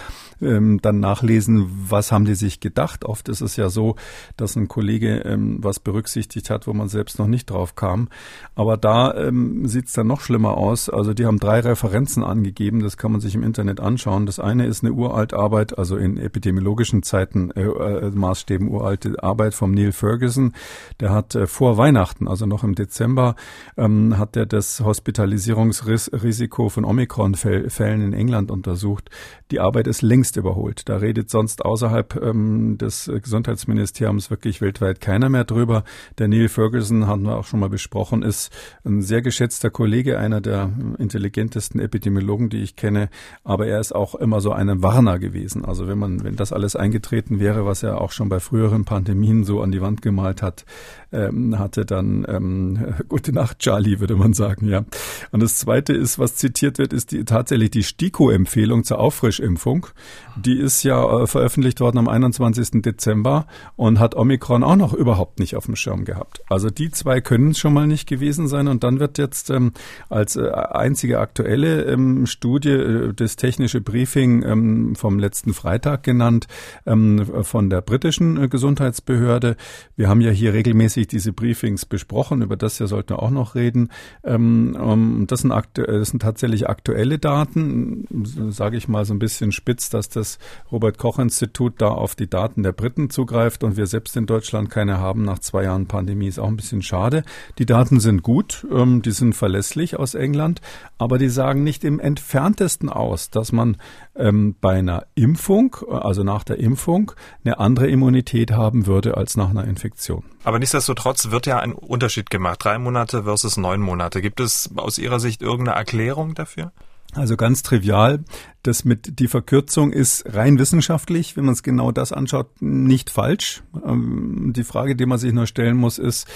[0.41, 3.03] ähm, dann nachlesen, was haben die sich gedacht.
[3.03, 3.95] Oft ist es ja so,
[4.37, 8.07] dass ein Kollege ähm, was berücksichtigt hat, wo man selbst noch nicht drauf kam.
[8.55, 10.89] Aber da ähm, sieht es dann noch schlimmer aus.
[10.89, 14.25] Also die haben drei Referenzen angegeben, das kann man sich im Internet anschauen.
[14.25, 19.53] Das eine ist eine Uraltarbeit, also in in epidemiologischen Zeiten äh, äh, Maßstäben uralte Arbeit
[19.53, 20.53] vom Neil Ferguson.
[20.99, 23.35] Der hat äh, vor Weihnachten, also noch im Dezember,
[23.77, 29.09] ähm, hat er das Hospitalisierungsrisiko von Omikron-Fällen in England untersucht.
[29.51, 30.89] Die Arbeit ist längst überholt.
[30.89, 35.83] Da redet sonst außerhalb ähm, des Gesundheitsministeriums wirklich weltweit keiner mehr drüber.
[36.17, 38.51] Der Neil Ferguson, haben wir auch schon mal besprochen, ist
[38.83, 43.09] ein sehr geschätzter Kollege, einer der intelligentesten Epidemiologen, die ich kenne.
[43.43, 45.65] Aber er ist auch immer so ein Warner gewesen.
[45.65, 49.43] Also wenn man, wenn das alles eingetreten wäre, was er auch schon bei früheren Pandemien
[49.43, 50.65] so an die Wand gemalt hat,
[51.11, 54.83] ähm, hatte dann ähm, gute Nacht, Charlie, würde man sagen, ja.
[55.31, 59.87] Und das Zweite ist, was zitiert wird, ist die, tatsächlich die STIKO-Empfehlung zur Auffrischimpfung.
[60.35, 62.81] Die ist ja äh, veröffentlicht worden am 21.
[62.81, 66.41] Dezember und hat Omikron auch noch überhaupt nicht auf dem Schirm gehabt.
[66.49, 69.71] Also die zwei können es schon mal nicht gewesen sein und dann wird jetzt ähm,
[70.09, 76.47] als äh, einzige aktuelle ähm, Studie äh, das technische Briefing ähm, vom letzten Freitag genannt
[76.85, 79.55] ähm, von der britischen äh, Gesundheitsbehörde.
[79.95, 83.55] Wir haben ja hier regelmäßig diese Briefings besprochen, über das ja sollten wir auch noch
[83.55, 83.89] reden.
[84.23, 88.07] Ähm, um, das, sind das sind tatsächlich aktuelle Daten,
[88.49, 90.39] sage ich mal so ein bisschen spitz, dass das
[90.71, 94.69] Robert Koch Institut da auf die Daten der Briten zugreift und wir selbst in Deutschland
[94.69, 97.23] keine haben nach zwei Jahren Pandemie, ist auch ein bisschen schade.
[97.59, 100.61] Die Daten sind gut, ähm, die sind verlässlich aus England,
[100.97, 103.77] aber die sagen nicht im entferntesten aus, dass man
[104.15, 107.11] ähm, bei einer Impfung, also nach der Impfung,
[107.43, 110.23] eine andere Immunität haben würde als nach einer Infektion.
[110.43, 112.63] Aber nichtsdestotrotz wird ja ein Unterschied gemacht.
[112.63, 114.21] Drei Monate versus neun Monate.
[114.21, 116.71] Gibt es aus Ihrer Sicht irgendeine Erklärung dafür?
[117.15, 118.23] Also ganz trivial,
[118.63, 123.61] das mit die Verkürzung ist rein wissenschaftlich, wenn man es genau das anschaut, nicht falsch.
[123.85, 126.27] Ähm, die Frage, die man sich nur stellen muss, ist,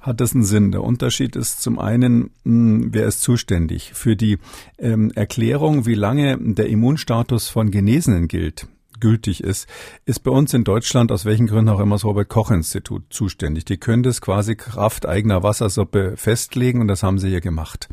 [0.00, 0.72] hat das einen Sinn?
[0.72, 4.38] Der Unterschied ist zum einen, hm, wer ist zuständig für die
[4.78, 8.66] ähm, Erklärung, wie lange der Immunstatus von Genesenen gilt
[9.00, 9.68] gültig ist,
[10.06, 13.66] ist bei uns in Deutschland aus welchen Gründen auch immer das Robert Koch Institut zuständig.
[13.66, 17.88] Die können das quasi Kraft eigener Wassersuppe festlegen und das haben sie hier gemacht.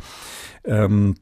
[0.63, 1.15] Ähm,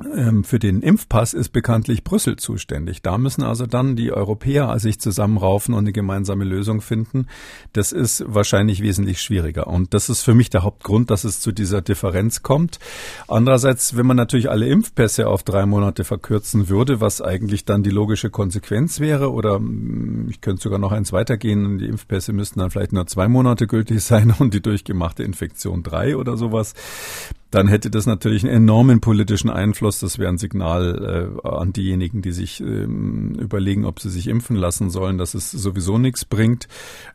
[0.00, 3.02] für den Impfpass ist bekanntlich Brüssel zuständig.
[3.02, 7.26] Da müssen also dann die Europäer sich zusammenraufen und eine gemeinsame Lösung finden.
[7.72, 9.66] Das ist wahrscheinlich wesentlich schwieriger.
[9.66, 12.78] Und das ist für mich der Hauptgrund, dass es zu dieser Differenz kommt.
[13.26, 17.90] Andererseits, wenn man natürlich alle Impfpässe auf drei Monate verkürzen würde, was eigentlich dann die
[17.90, 22.70] logische Konsequenz wäre, oder mm, ich könnte sogar noch eins weitergehen, die Impfpässe müssten dann
[22.70, 26.74] vielleicht nur zwei Monate gültig sein und die durchgemachte Infektion drei oder sowas,
[27.50, 30.00] dann hätte das natürlich einen enormen politischen Einfluss.
[30.00, 34.56] Das wäre ein Signal äh, an diejenigen, die sich ähm, überlegen, ob sie sich impfen
[34.56, 36.68] lassen sollen, dass es sowieso nichts bringt,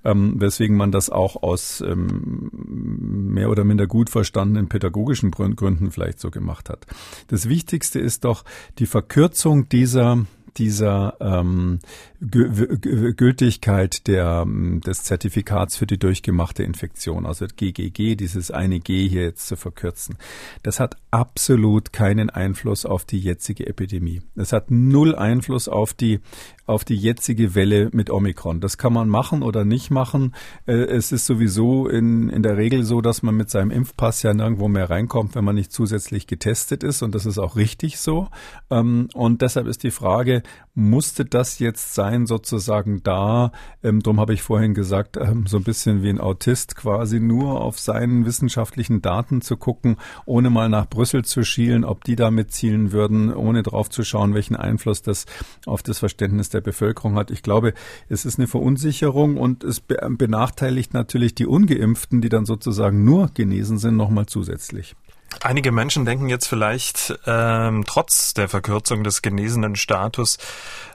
[0.04, 6.20] ähm, weswegen man das auch aus ähm, mehr oder minder gut verstandenen pädagogischen Gründen vielleicht
[6.20, 6.88] so gemacht hat.
[7.28, 8.44] Das Wichtigste ist doch
[8.80, 10.26] die Verkürzung dieser
[10.58, 11.80] dieser ähm,
[12.22, 19.48] Gültigkeit der, des Zertifikats für die durchgemachte Infektion, also GGG, dieses eine G hier jetzt
[19.48, 20.18] zu verkürzen,
[20.64, 24.22] das hat absolut keinen Einfluss auf die jetzige Epidemie.
[24.36, 26.20] Es hat null Einfluss auf die
[26.66, 28.62] auf die jetzige Welle mit Omikron.
[28.62, 30.34] Das kann man machen oder nicht machen.
[30.66, 34.34] Äh, es ist sowieso in, in der Regel so, dass man mit seinem Impfpass ja
[34.34, 37.02] nirgendwo mehr reinkommt, wenn man nicht zusätzlich getestet ist.
[37.02, 38.30] Und das ist auch richtig so.
[38.70, 43.52] Ähm, und deshalb ist die Frage, musste das jetzt sein, sozusagen da?
[43.84, 47.62] Ähm, drum habe ich vorhin gesagt, ähm, so ein bisschen wie ein Autist quasi nur
[47.62, 52.52] auf seinen wissenschaftlichen Daten zu gucken, ohne mal nach Brüssel zu schielen, ob die damit
[52.52, 55.26] zielen würden, ohne drauf zu schauen, welchen Einfluss das
[55.66, 57.32] auf das Verständnis der Bevölkerung hat.
[57.32, 57.74] Ich glaube,
[58.10, 63.78] es ist eine Verunsicherung und es benachteiligt natürlich die Ungeimpften, die dann sozusagen nur genesen
[63.78, 64.96] sind, nochmal zusätzlich.
[65.42, 70.38] Einige Menschen denken jetzt vielleicht ähm, trotz der Verkürzung des genesenen Status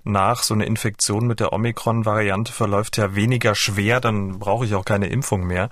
[0.05, 4.85] nach, so eine Infektion mit der Omikron-Variante verläuft ja weniger schwer, dann brauche ich auch
[4.85, 5.69] keine Impfung mehr.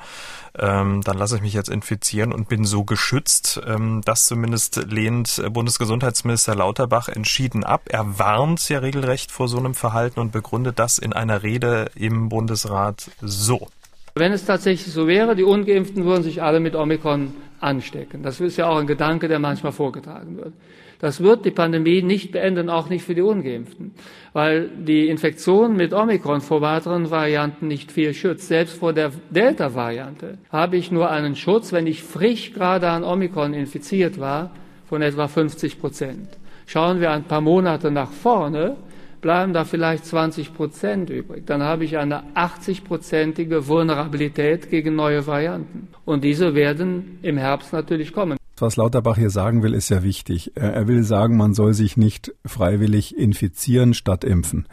[0.58, 3.60] Ähm, dann lasse ich mich jetzt infizieren und bin so geschützt.
[3.66, 7.82] Ähm, das zumindest lehnt Bundesgesundheitsminister Lauterbach entschieden ab.
[7.88, 12.28] Er warnt ja regelrecht vor so einem Verhalten und begründet das in einer Rede im
[12.28, 13.68] Bundesrat so.
[14.14, 18.22] Wenn es tatsächlich so wäre, die Ungeimpften würden sich alle mit Omikron anstecken.
[18.22, 20.52] Das ist ja auch ein Gedanke, der manchmal vorgetragen wird.
[20.98, 23.92] Das wird die Pandemie nicht beenden, auch nicht für die Ungeimpften,
[24.32, 28.48] weil die Infektion mit Omikron vor weiteren Varianten nicht viel schützt.
[28.48, 33.52] Selbst vor der Delta-Variante habe ich nur einen Schutz, wenn ich frisch gerade an Omikron
[33.52, 34.50] infiziert war,
[34.88, 36.28] von etwa 50 Prozent.
[36.66, 38.76] Schauen wir ein paar Monate nach vorne,
[39.20, 41.46] bleiben da vielleicht 20 Prozent übrig.
[41.46, 45.88] Dann habe ich eine 80-prozentige Vulnerabilität gegen neue Varianten.
[46.04, 48.38] Und diese werden im Herbst natürlich kommen.
[48.58, 50.52] was Lauterbach hier sagen will, ist ja wichtig.
[50.54, 54.66] Er will sagen, man soll sich nicht freiwillig infizieren statt impfen.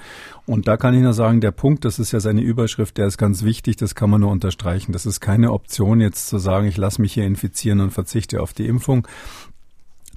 [0.45, 3.17] Und da kann ich nur sagen, der Punkt, das ist ja seine Überschrift, der ist
[3.17, 4.93] ganz wichtig, das kann man nur unterstreichen.
[4.93, 8.53] Das ist keine Option, jetzt zu sagen, ich lasse mich hier infizieren und verzichte auf
[8.53, 9.07] die Impfung.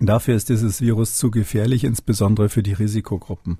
[0.00, 3.58] Dafür ist dieses Virus zu gefährlich, insbesondere für die Risikogruppen.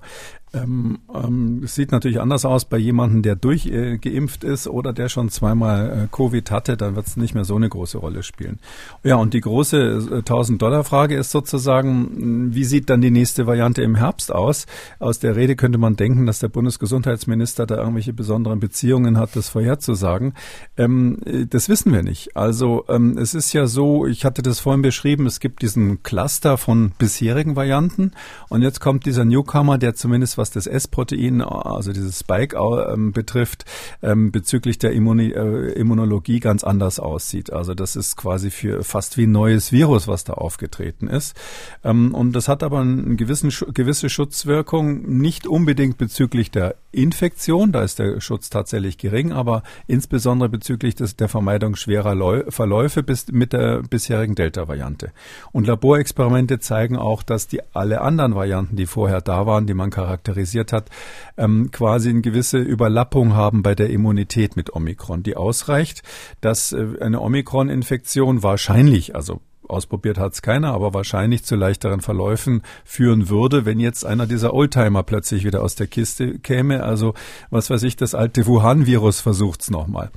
[0.53, 5.09] Ähm, ähm, es sieht natürlich anders aus bei jemandem, der durchgeimpft äh, ist oder der
[5.09, 8.59] schon zweimal äh, Covid hatte, dann wird es nicht mehr so eine große Rolle spielen.
[9.03, 13.95] Ja, und die große äh, 1000-Dollar-Frage ist sozusagen, wie sieht dann die nächste Variante im
[13.95, 14.67] Herbst aus?
[14.99, 19.49] Aus der Rede könnte man denken, dass der Bundesgesundheitsminister da irgendwelche besonderen Beziehungen hat, das
[19.49, 20.33] vorherzusagen.
[20.77, 22.37] Ähm, äh, das wissen wir nicht.
[22.37, 26.26] Also ähm, es ist ja so, ich hatte das vorhin beschrieben, es gibt diesen Cluster
[26.57, 28.11] von bisherigen Varianten
[28.49, 33.65] und jetzt kommt dieser Newcomer, der zumindest was das S-Protein, also dieses Spike ähm, betrifft,
[34.01, 37.51] ähm, bezüglich der Immuni äh, Immunologie ganz anders aussieht.
[37.53, 41.35] Also das ist quasi für fast wie ein neues Virus, was da aufgetreten ist.
[41.83, 47.83] Ähm, und das hat aber eine gewissen, gewisse Schutzwirkung, nicht unbedingt bezüglich der Infektion, da
[47.83, 53.31] ist der Schutz tatsächlich gering, aber insbesondere bezüglich des, der Vermeidung schwerer Läu Verläufe bis,
[53.31, 55.11] mit der bisherigen Delta-Variante.
[55.51, 56.16] Und Laborexperimente
[56.59, 60.73] zeigen auch, dass die alle anderen Varianten, die vorher da waren, die man charakterisiert, charakterisiert
[60.73, 60.89] hat,
[61.37, 66.03] ähm, quasi eine gewisse Überlappung haben bei der Immunität mit Omikron, die ausreicht,
[66.41, 72.61] dass äh, eine Omikron-Infektion wahrscheinlich, also Ausprobiert hat es keiner, aber wahrscheinlich zu leichteren Verläufen
[72.85, 76.83] führen würde, wenn jetzt einer dieser Oldtimer plötzlich wieder aus der Kiste käme.
[76.83, 77.13] Also
[77.49, 80.09] was weiß ich, das alte Wuhan-Virus versucht's nochmal.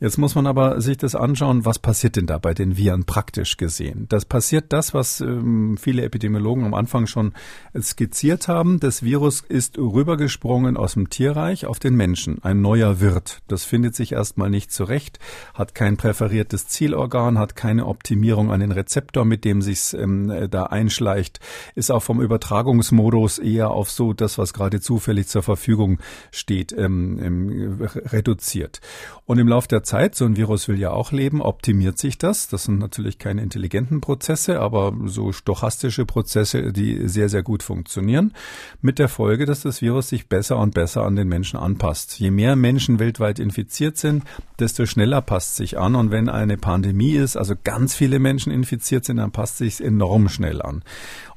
[0.00, 3.56] Jetzt muss man aber sich das anschauen, was passiert denn da bei den Viren praktisch
[3.56, 4.06] gesehen?
[4.08, 7.32] Das passiert das, was ähm, viele Epidemiologen am Anfang schon
[7.80, 8.80] skizziert haben.
[8.80, 13.40] Das Virus ist rübergesprungen aus dem Tierreich auf den Menschen, ein neuer Wirt.
[13.48, 15.18] Das findet sich erstmal nicht zurecht,
[15.54, 20.48] hat kein präferiertes Zielorgan, hat keine Optimierung an den Rezeptoren Rezeptor, mit dem sich's ähm,
[20.50, 21.40] da einschleicht,
[21.74, 25.98] ist auch vom Übertragungsmodus eher auf so das, was gerade zufällig zur Verfügung
[26.32, 28.80] steht, ähm, ähm, reduziert.
[29.24, 32.48] Und im Laufe der Zeit, so ein Virus will ja auch leben, optimiert sich das.
[32.48, 38.32] Das sind natürlich keine intelligenten Prozesse, aber so stochastische Prozesse, die sehr, sehr gut funktionieren.
[38.80, 42.18] Mit der Folge, dass das Virus sich besser und besser an den Menschen anpasst.
[42.18, 44.24] Je mehr Menschen weltweit infiziert sind,
[44.58, 45.94] desto schneller passt sich an.
[45.94, 49.82] Und wenn eine Pandemie ist, also ganz viele Menschen infiziert, infiziert sind, dann passt sich
[49.82, 50.82] enorm schnell an.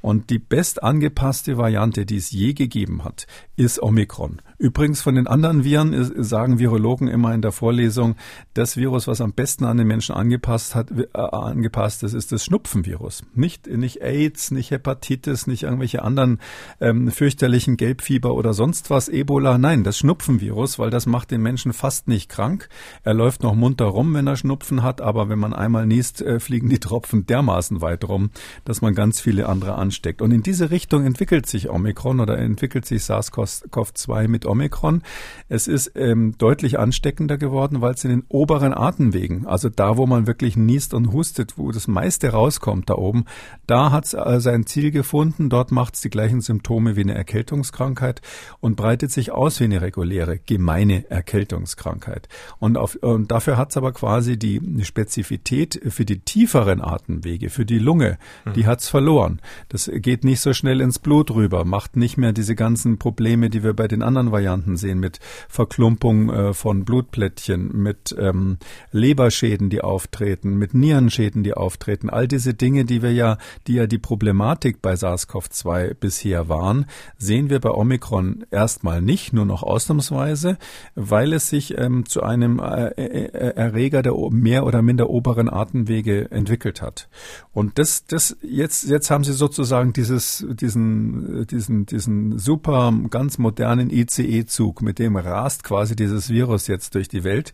[0.01, 4.41] Und die best angepasste Variante, die es je gegeben hat, ist Omikron.
[4.57, 8.15] Übrigens von den anderen Viren sagen Virologen immer in der Vorlesung,
[8.53, 12.45] das Virus, was am besten an den Menschen angepasst hat, äh, angepasst ist, ist das
[12.45, 13.23] Schnupfenvirus.
[13.33, 16.39] Nicht, nicht AIDS, nicht Hepatitis, nicht irgendwelche anderen
[16.79, 19.57] ähm, fürchterlichen Gelbfieber oder sonst was, Ebola.
[19.57, 22.69] Nein, das Schnupfenvirus, weil das macht den Menschen fast nicht krank.
[23.03, 26.39] Er läuft noch munter rum, wenn er Schnupfen hat, aber wenn man einmal niest, äh,
[26.39, 28.31] fliegen die Tropfen dermaßen weit rum,
[28.65, 30.21] dass man ganz viele andere ansteckt.
[30.21, 35.01] Und in diese Richtung entwickelt sich Omikron oder entwickelt sich SARS-CoV-2 mit Omikron.
[35.49, 40.07] Es ist ähm, deutlich ansteckender geworden, weil es in den oberen Atemwegen, also da, wo
[40.07, 43.25] man wirklich niest und hustet, wo das meiste rauskommt da oben,
[43.67, 45.49] da hat es äh, sein Ziel gefunden.
[45.49, 48.21] Dort macht es die gleichen Symptome wie eine Erkältungskrankheit
[48.61, 52.29] und breitet sich aus wie eine reguläre, gemeine Erkältungskrankheit.
[52.59, 57.65] Und, auf, und dafür hat es aber quasi die Spezifität für die tieferen Atemwege, für
[57.65, 58.53] die Lunge, mhm.
[58.53, 59.41] die hat es verloren.
[59.69, 63.63] Das geht nicht so schnell ins Blut rüber, macht nicht mehr diese ganzen Probleme, die
[63.63, 68.57] wir bei den anderen Varianten sehen, mit Verklumpung äh, von Blutplättchen, mit ähm,
[68.91, 72.09] Leberschäden, die auftreten, mit Nierenschäden, die auftreten.
[72.09, 76.85] All diese Dinge, die wir ja, die ja die Problematik bei SARS-CoV-2 bisher waren,
[77.17, 80.57] sehen wir bei Omikron erstmal nicht, nur noch ausnahmsweise,
[80.95, 86.29] weil es sich ähm, zu einem äh, äh, Erreger der mehr oder minder oberen Atemwege
[86.31, 87.09] entwickelt hat.
[87.53, 93.89] Und das, das jetzt, jetzt haben sie sozusagen dieses, diesen, diesen, diesen super, ganz modernen
[93.89, 97.53] ICE-Zug, mit dem rast quasi dieses Virus jetzt durch die Welt.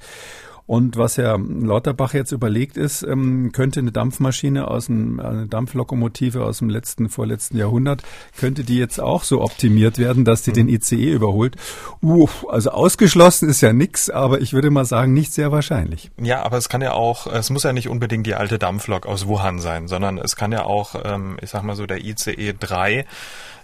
[0.67, 6.43] Und was Herr Lauterbach jetzt überlegt ist, ähm, könnte eine Dampfmaschine aus einem, eine Dampflokomotive
[6.43, 8.03] aus dem letzten, vorletzten Jahrhundert,
[8.37, 10.55] könnte die jetzt auch so optimiert werden, dass die mhm.
[10.55, 11.55] den ICE überholt?
[12.03, 16.11] Uh, also ausgeschlossen ist ja nichts, aber ich würde mal sagen, nicht sehr wahrscheinlich.
[16.21, 19.25] Ja, aber es kann ja auch, es muss ja nicht unbedingt die alte Dampflok aus
[19.25, 23.05] Wuhan sein, sondern es kann ja auch, ähm, ich sag mal so, der ICE 3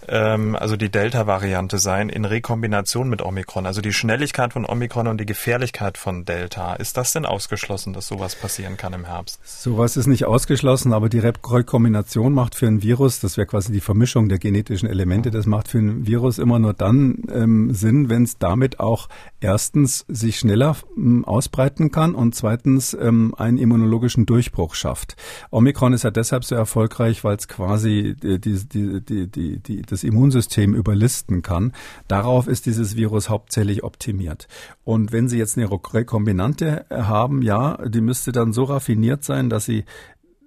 [0.08, 3.66] ähm, also die Delta-Variante sein in Rekombination mit Omikron.
[3.66, 8.08] Also die Schnelligkeit von Omikron und die Gefährlichkeit von Delta ist das denn ausgeschlossen, dass
[8.08, 9.40] sowas passieren kann im Herbst?
[9.44, 13.82] Sowas ist nicht ausgeschlossen, aber die Rekombination macht für ein Virus, das wäre quasi die
[13.82, 18.24] Vermischung der genetischen Elemente, das macht für ein Virus immer nur dann ähm, Sinn, wenn
[18.24, 24.76] es damit auch erstens sich schneller ähm, ausbreiten kann und zweitens ähm, einen immunologischen Durchbruch
[24.76, 25.16] schafft.
[25.52, 30.04] Omikron ist ja deshalb so erfolgreich, weil es quasi die, die, die, die, die, das
[30.04, 31.72] Immunsystem überlisten kann.
[32.08, 34.48] Darauf ist dieses Virus hauptsächlich optimiert.
[34.84, 39.66] Und wenn Sie jetzt eine Rekombinante haben, ja, die müsste dann so raffiniert sein, dass
[39.66, 39.86] sie,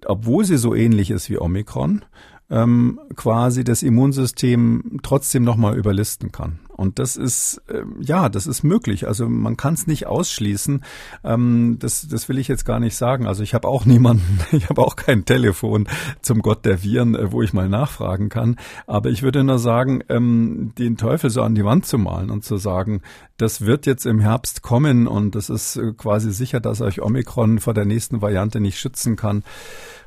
[0.05, 2.05] obwohl sie so ähnlich ist wie Omikron,
[2.51, 6.61] ähm, quasi das Immunsystem trotzdem nochmal überlisten kann.
[6.77, 9.09] Und das ist, äh, ja, das ist möglich.
[9.09, 10.85] Also man kann es nicht ausschließen.
[11.25, 13.27] Ähm, das, das will ich jetzt gar nicht sagen.
[13.27, 15.89] Also ich habe auch niemanden, ich habe auch kein Telefon
[16.21, 18.57] zum Gott der Viren, äh, wo ich mal nachfragen kann.
[18.87, 22.45] Aber ich würde nur sagen, ähm, den Teufel so an die Wand zu malen und
[22.45, 23.01] zu sagen,
[23.39, 27.59] das wird jetzt im Herbst kommen und das ist äh, quasi sicher, dass euch Omikron
[27.59, 29.45] vor der nächsten Variante nicht schützen kann.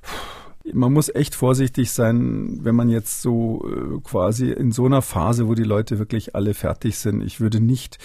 [0.01, 0.38] Puh
[0.73, 5.47] man muss echt vorsichtig sein, wenn man jetzt so äh, quasi in so einer Phase,
[5.47, 7.21] wo die Leute wirklich alle fertig sind.
[7.21, 7.97] Ich würde nicht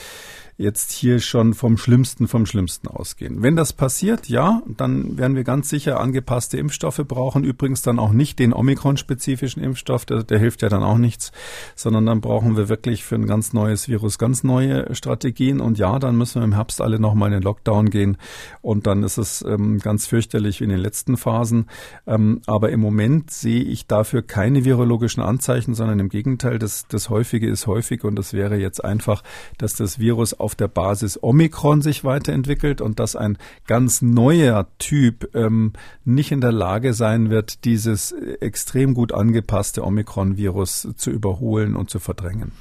[0.56, 3.42] jetzt hier schon vom Schlimmsten vom Schlimmsten ausgehen.
[3.42, 7.42] Wenn das passiert, ja, dann werden wir ganz sicher angepasste Impfstoffe brauchen.
[7.42, 11.32] Übrigens dann auch nicht den Omikron-spezifischen Impfstoff, der, der hilft ja dann auch nichts,
[11.74, 15.60] sondern dann brauchen wir wirklich für ein ganz neues Virus ganz neue Strategien.
[15.60, 18.16] Und ja, dann müssen wir im Herbst alle nochmal in den Lockdown gehen.
[18.62, 21.66] Und dann ist es ähm, ganz fürchterlich wie in den letzten Phasen.
[22.06, 27.10] Ähm, aber im Moment sehe ich dafür keine virologischen Anzeichen, sondern im Gegenteil, das, das
[27.10, 29.22] Häufige ist häufig und das wäre jetzt einfach,
[29.58, 35.34] dass das Virus auf der Basis Omikron sich weiterentwickelt und dass ein ganz neuer Typ
[35.34, 35.72] ähm,
[36.04, 41.98] nicht in der Lage sein wird, dieses extrem gut angepasste Omikron-Virus zu überholen und zu
[41.98, 42.52] verdrängen.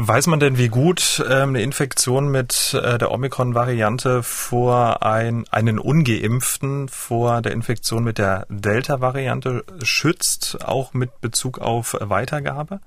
[0.00, 5.80] Weiß man denn, wie gut ähm, eine Infektion mit äh, der Omikron-Variante vor ein, einen
[5.80, 12.78] Ungeimpften vor der Infektion mit der Delta-Variante schützt, auch mit Bezug auf Weitergabe?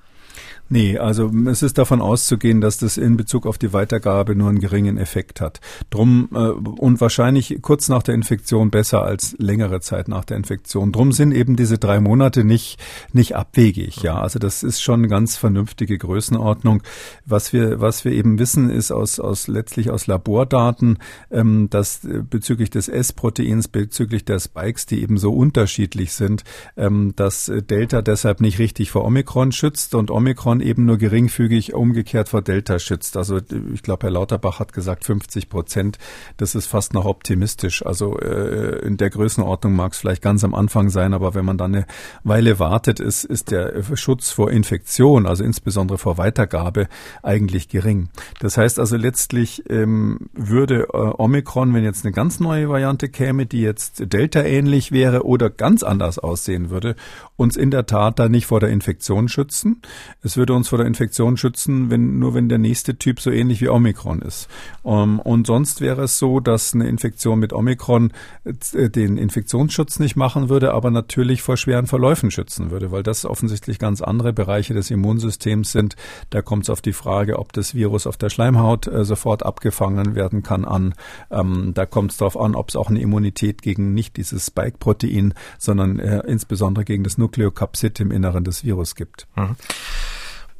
[0.71, 4.61] Nee, also es ist davon auszugehen, dass das in Bezug auf die Weitergabe nur einen
[4.61, 5.59] geringen Effekt hat.
[5.89, 10.93] Drum äh, und wahrscheinlich kurz nach der Infektion besser als längere Zeit nach der Infektion.
[10.93, 12.79] Drum sind eben diese drei Monate nicht
[13.11, 14.01] nicht abwegig.
[14.01, 16.83] Ja, also das ist schon eine ganz vernünftige Größenordnung.
[17.25, 20.99] Was wir was wir eben wissen ist aus aus letztlich aus Labordaten,
[21.31, 26.45] ähm, dass äh, bezüglich des S-Proteins bezüglich der Spikes, die eben so unterschiedlich sind,
[26.77, 32.29] ähm, dass Delta deshalb nicht richtig vor Omikron schützt und Omikron eben nur geringfügig umgekehrt
[32.29, 33.17] vor Delta schützt.
[33.17, 33.39] Also
[33.73, 35.97] ich glaube, Herr Lauterbach hat gesagt 50 Prozent.
[36.37, 37.85] Das ist fast noch optimistisch.
[37.85, 41.57] Also äh, in der Größenordnung mag es vielleicht ganz am Anfang sein, aber wenn man
[41.57, 41.85] dann eine
[42.23, 46.87] Weile wartet, ist, ist der Schutz vor Infektion, also insbesondere vor Weitergabe,
[47.23, 48.09] eigentlich gering.
[48.39, 53.45] Das heißt also letztlich ähm, würde äh, Omikron, wenn jetzt eine ganz neue Variante käme,
[53.45, 56.95] die jetzt Delta ähnlich wäre oder ganz anders aussehen würde,
[57.41, 59.81] uns in der Tat da nicht vor der Infektion schützen.
[60.21, 63.61] Es würde uns vor der Infektion schützen, wenn, nur wenn der nächste Typ so ähnlich
[63.61, 64.47] wie Omikron ist.
[64.83, 68.11] Um, ähm, und sonst wäre es so, dass eine Infektion mit Omikron
[68.43, 73.25] äh, den Infektionsschutz nicht machen würde, aber natürlich vor schweren Verläufen schützen würde, weil das
[73.25, 75.95] offensichtlich ganz andere Bereiche des Immunsystems sind.
[76.29, 80.15] Da kommt es auf die Frage, ob das Virus auf der Schleimhaut äh, sofort abgefangen
[80.15, 80.93] werden kann an.
[81.31, 85.33] Ähm, da kommt es darauf an, ob es auch eine Immunität gegen nicht dieses Spike-Protein,
[85.57, 89.27] sondern äh, insbesondere gegen das Nukleokapsid im Inneren des Virus gibt.
[89.35, 89.55] Mhm.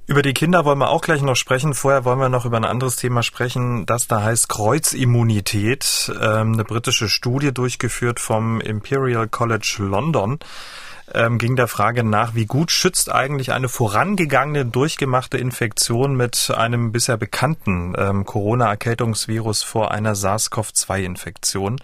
[0.08, 1.74] Über die Kinder wollen wir auch gleich noch sprechen.
[1.74, 6.12] Vorher wollen wir noch über ein anderes Thema sprechen, das da heißt Kreuzimmunität.
[6.20, 10.40] Ähm, eine britische Studie durchgeführt vom Imperial College London
[11.13, 16.91] ähm, ging der Frage nach, wie gut schützt eigentlich eine vorangegangene, durchgemachte Infektion mit einem
[16.91, 21.78] bisher bekannten ähm, Corona-Erkältungsvirus vor einer SARS-CoV-2-Infektion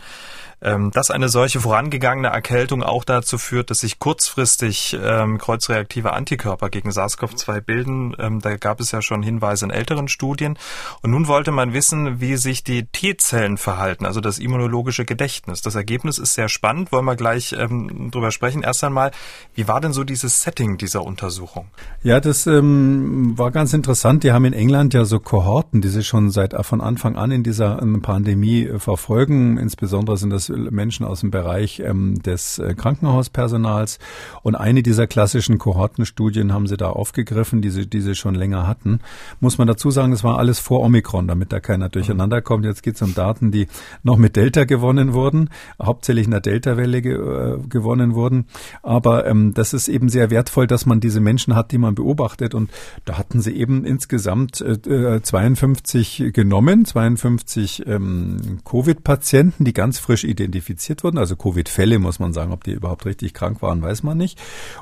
[0.61, 6.69] ähm, dass eine solche vorangegangene Erkältung auch dazu führt, dass sich kurzfristig ähm, kreuzreaktive Antikörper
[6.69, 8.15] gegen SARS-CoV-2 bilden.
[8.17, 10.57] Ähm, da gab es ja schon Hinweise in älteren Studien.
[11.03, 15.61] Und nun wollte man wissen, wie sich die T-Zellen verhalten, also das immunologische Gedächtnis.
[15.61, 18.63] Das Ergebnis ist sehr spannend, wollen wir gleich ähm, drüber sprechen.
[18.63, 19.11] Erst einmal,
[19.57, 21.65] wie war denn so dieses Setting dieser Untersuchung?
[22.03, 24.23] Ja, das ähm, war ganz interessant.
[24.23, 27.41] Die haben in England ja so Kohorten, die sie schon seit von Anfang an in
[27.41, 29.57] dieser ähm, Pandemie äh, verfolgen.
[29.57, 33.97] Insbesondere sind das aus Menschen aus dem Bereich ähm, des äh, Krankenhauspersonals.
[34.43, 38.67] Und eine dieser klassischen Kohortenstudien haben sie da aufgegriffen, die sie, die sie schon länger
[38.67, 38.99] hatten.
[39.39, 42.63] Muss man dazu sagen, das war alles vor Omikron, damit da keiner durcheinander kommt.
[42.63, 43.67] Jetzt geht es um Daten, die
[44.03, 45.49] noch mit Delta gewonnen wurden,
[45.81, 48.45] hauptsächlich in der Delta-Welle ge äh, gewonnen wurden.
[48.83, 52.53] Aber ähm, das ist eben sehr wertvoll, dass man diese Menschen hat, die man beobachtet.
[52.53, 52.69] Und
[53.05, 60.23] da hatten sie eben insgesamt äh, 52 äh, genommen, 52 ähm, Covid-Patienten, die ganz frisch
[60.23, 61.17] identifiziert wurden.
[61.17, 64.39] Also Covid-Fälle muss man sagen, ob die überhaupt richtig krank waren, weiß man nicht.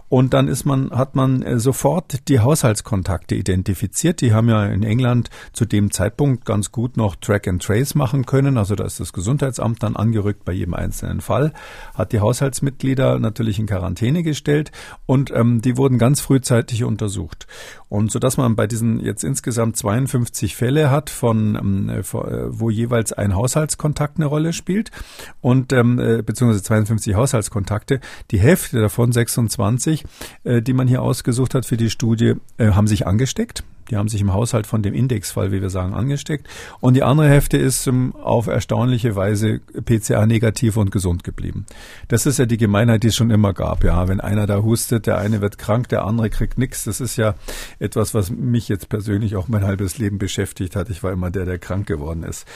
[0.09, 4.21] Und dann ist man, hat man äh, sofort die Haushaltskontakte identifiziert.
[4.21, 8.25] Die haben ja in England zu dem Zeitpunkt ganz gut noch Track and Trace machen
[8.25, 8.57] können.
[8.57, 11.53] Also da ist das Gesundheitsamt dann angerückt bei jedem einzelnen Fall,
[11.93, 14.71] hat die Haushaltsmitglieder natürlich in Quarantäne gestellt
[15.05, 17.47] und ähm, die wurden ganz frühzeitig untersucht.
[17.89, 22.69] Und so dass man bei diesen jetzt insgesamt 52 Fälle hat, von ähm, äh, wo
[22.69, 24.91] jeweils ein Haushaltskontakt eine Rolle spielt
[25.41, 27.99] und ähm, äh, beziehungsweise 52 Haushaltskontakte.
[28.31, 30.05] Die Hälfte davon, 26,
[30.43, 33.63] äh, die man hier ausgesucht hat für die Studie, äh, haben sich angesteckt.
[33.89, 36.47] Die haben sich im Haushalt von dem Indexfall, wie wir sagen, angesteckt.
[36.79, 41.65] Und die andere Hälfte ist um, auf erstaunliche Weise PCA-negativ und gesund geblieben.
[42.07, 43.83] Das ist ja die Gemeinheit, die es schon immer gab.
[43.83, 46.85] Ja, wenn einer da hustet, der eine wird krank, der andere kriegt nichts.
[46.85, 47.35] Das ist ja
[47.79, 50.89] etwas, was mich jetzt persönlich auch mein halbes Leben beschäftigt hat.
[50.89, 52.47] Ich war immer der, der krank geworden ist.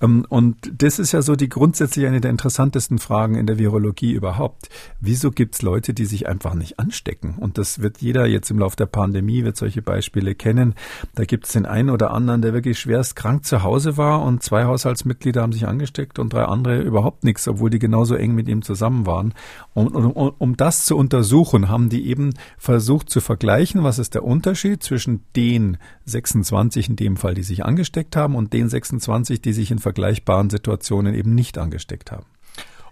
[0.00, 4.12] Ähm, und das ist ja so die grundsätzlich eine der interessantesten Fragen in der Virologie
[4.12, 4.68] überhaupt.
[5.00, 7.34] Wieso gibt es Leute, die sich einfach nicht anstecken?
[7.38, 10.74] Und das wird jeder jetzt im Laufe der Pandemie, wird solche Beispiele kennen
[11.14, 14.42] da gibt es den einen oder anderen, der wirklich schwerst krank zu Hause war und
[14.42, 18.48] zwei Haushaltsmitglieder haben sich angesteckt und drei andere überhaupt nichts, obwohl die genauso eng mit
[18.48, 19.34] ihm zusammen waren.
[19.74, 24.24] Und, um, um das zu untersuchen, haben die eben versucht zu vergleichen, was ist der
[24.24, 29.52] Unterschied zwischen den 26 in dem Fall, die sich angesteckt haben und den 26, die
[29.52, 32.26] sich in vergleichbaren Situationen eben nicht angesteckt haben.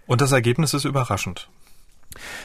[0.07, 1.49] Und das Ergebnis ist überraschend.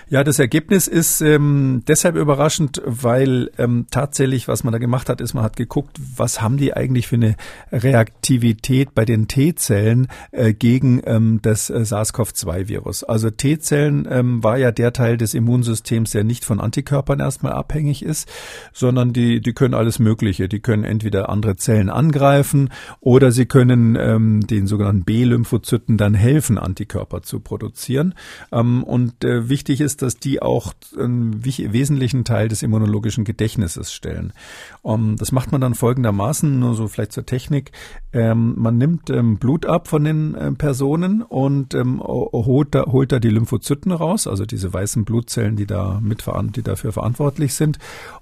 [0.10, 5.22] Ja, das Ergebnis ist ähm, deshalb überraschend, weil ähm, tatsächlich, was man da gemacht hat,
[5.22, 7.36] ist, man hat geguckt, was haben die eigentlich für eine
[7.72, 13.04] Reaktivität bei den T-Zellen äh, gegen ähm, das äh, SARS-CoV-2-Virus.
[13.04, 18.04] Also T-Zellen ähm, war ja der Teil des Immunsystems, der nicht von Antikörpern erstmal abhängig
[18.04, 18.30] ist,
[18.74, 20.50] sondern die, die können alles Mögliche.
[20.50, 26.58] Die können entweder andere Zellen angreifen oder sie können ähm, den sogenannten B-Lymphozyten dann helfen,
[26.58, 28.14] Antikörper zu produzieren.
[28.52, 34.34] Ähm, und äh, wichtig ist, dass die auch einen wesentlichen Teil des immunologischen Gedächtnisses stellen.
[34.82, 37.72] Um, das macht man dann folgendermaßen, nur so vielleicht zur Technik.
[38.14, 43.12] Ähm, man nimmt ähm, Blut ab von den äh, Personen und ähm, holt, da, holt
[43.12, 46.24] da die Lymphozyten raus, also diese weißen Blutzellen, die da mit
[46.56, 47.78] die dafür verantwortlich sind.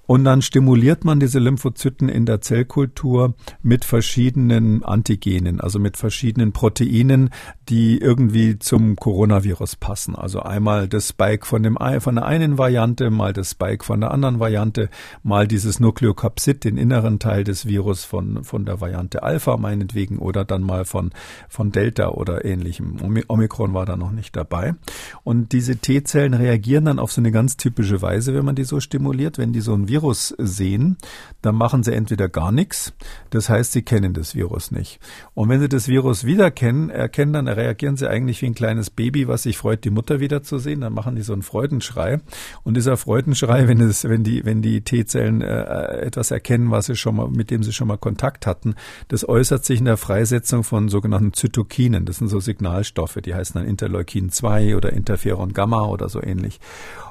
[0.06, 6.52] Und dann stimuliert man diese Lymphozyten in der Zellkultur mit verschiedenen Antigenen, also mit verschiedenen
[6.52, 7.30] Proteinen,
[7.68, 10.16] die irgendwie zum Coronavirus passen.
[10.16, 14.10] Also einmal das Spike von, dem, von der einen Variante, mal das Spike von der
[14.10, 14.88] anderen Variante,
[15.22, 20.46] mal dieses Nukleokapsid, den inneren Teil des Virus von, von der Variante Alpha meinetwegen oder
[20.46, 21.10] dann mal von,
[21.50, 22.96] von Delta oder ähnlichem.
[23.28, 24.76] Omikron war da noch nicht dabei.
[25.22, 28.80] Und diese T-Zellen reagieren dann auf so eine ganz typische Weise, wenn man die so
[28.80, 29.36] stimuliert.
[29.36, 30.96] Wenn die so ein Virus sehen,
[31.42, 32.94] dann machen sie entweder gar nichts,
[33.28, 35.00] das heißt, sie kennen das Virus nicht.
[35.34, 38.88] Und wenn sie das Virus wieder kennen, erkennen, dann reagieren sie eigentlich wie ein kleines
[38.88, 40.80] Baby, was sich freut, die Mutter wiederzusehen.
[40.80, 42.20] Dann machen die so einen Freudenschrei.
[42.62, 46.96] Und dieser Freudenschrei, wenn es, wenn die, wenn die T-Zellen äh, etwas erkennen, was sie
[46.96, 48.74] schon mal, mit dem sie schon mal Kontakt hatten,
[49.08, 52.06] das äußert sich in der Freisetzung von sogenannten Zytokinen.
[52.06, 56.60] Das sind so Signalstoffe, die heißen dann Interleukin 2 oder Interferon Gamma oder so ähnlich.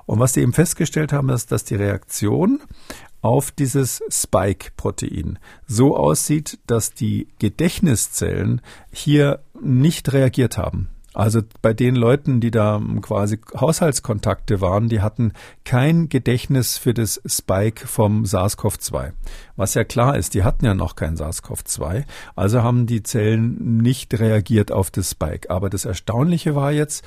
[0.05, 2.59] Und was sie eben festgestellt haben, ist, dass die Reaktion
[3.21, 10.89] auf dieses Spike-Protein so aussieht, dass die Gedächtniszellen hier nicht reagiert haben.
[11.13, 15.33] Also bei den Leuten, die da quasi Haushaltskontakte waren, die hatten
[15.65, 19.13] kein Gedächtnis für das Spike vom SARS-CoV-2.
[19.55, 22.05] Was ja klar ist, die hatten ja noch kein SARS-CoV-2.
[22.35, 25.49] Also haben die Zellen nicht reagiert auf das Spike.
[25.49, 27.03] Aber das Erstaunliche war jetzt,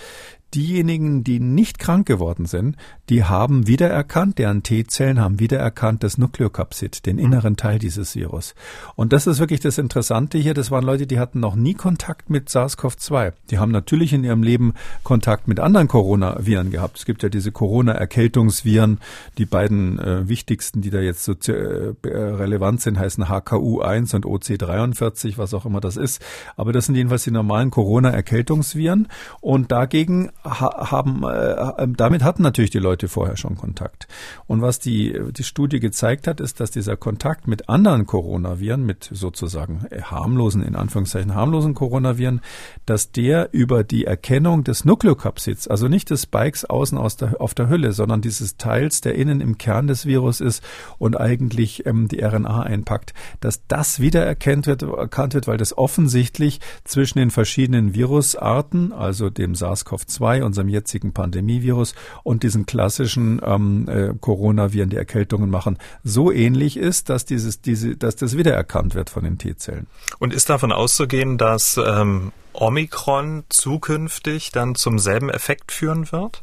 [0.54, 2.76] diejenigen, die nicht krank geworden sind,
[3.08, 8.54] die haben wiedererkannt, deren T-Zellen haben wiedererkannt das Nukleokapsid, den inneren Teil dieses Virus.
[8.94, 10.54] Und das ist wirklich das Interessante hier.
[10.54, 13.32] Das waren Leute, die hatten noch nie Kontakt mit SARS-CoV-2.
[13.50, 16.98] Die haben natürlich in ihrem Leben Kontakt mit anderen Coronaviren gehabt.
[16.98, 19.00] Es gibt ja diese Corona-Erkältungsviren.
[19.38, 25.38] Die beiden äh, wichtigsten, die da jetzt so äh, relevant sind, heißen HKU1 und OC43,
[25.38, 26.22] was auch immer das ist.
[26.56, 29.08] Aber das sind jedenfalls die normalen Corona-Erkältungsviren.
[29.40, 34.08] Und dagegen haben, äh, damit hatten natürlich die Leute vorher schon Kontakt.
[34.46, 39.08] Und was die, die Studie gezeigt hat, ist, dass dieser Kontakt mit anderen Coronaviren, mit
[39.12, 42.40] sozusagen harmlosen, in Anführungszeichen harmlosen Coronaviren,
[42.86, 47.54] dass der über die Erkennung des Nukleokapsids, also nicht des Spikes außen aus der, auf
[47.54, 50.62] der Hülle, sondern dieses Teils, der innen im Kern des Virus ist
[50.98, 55.76] und eigentlich ähm, die RNA einpackt, dass das wieder erkannt wird, erkannt wird, weil das
[55.76, 63.88] offensichtlich zwischen den verschiedenen Virusarten, also dem SARS-CoV-2, unserem jetzigen Pandemievirus und diesen klassischen ähm,
[63.88, 69.10] äh, Coronaviren, die Erkältungen machen, so ähnlich ist, dass dieses, diese, dass das wiedererkannt wird
[69.10, 69.86] von den T-Zellen.
[70.18, 76.42] Und ist davon auszugehen, dass ähm, Omikron zukünftig dann zum selben Effekt führen wird?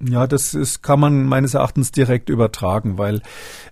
[0.00, 3.20] Ja, das ist, kann man meines Erachtens direkt übertragen, weil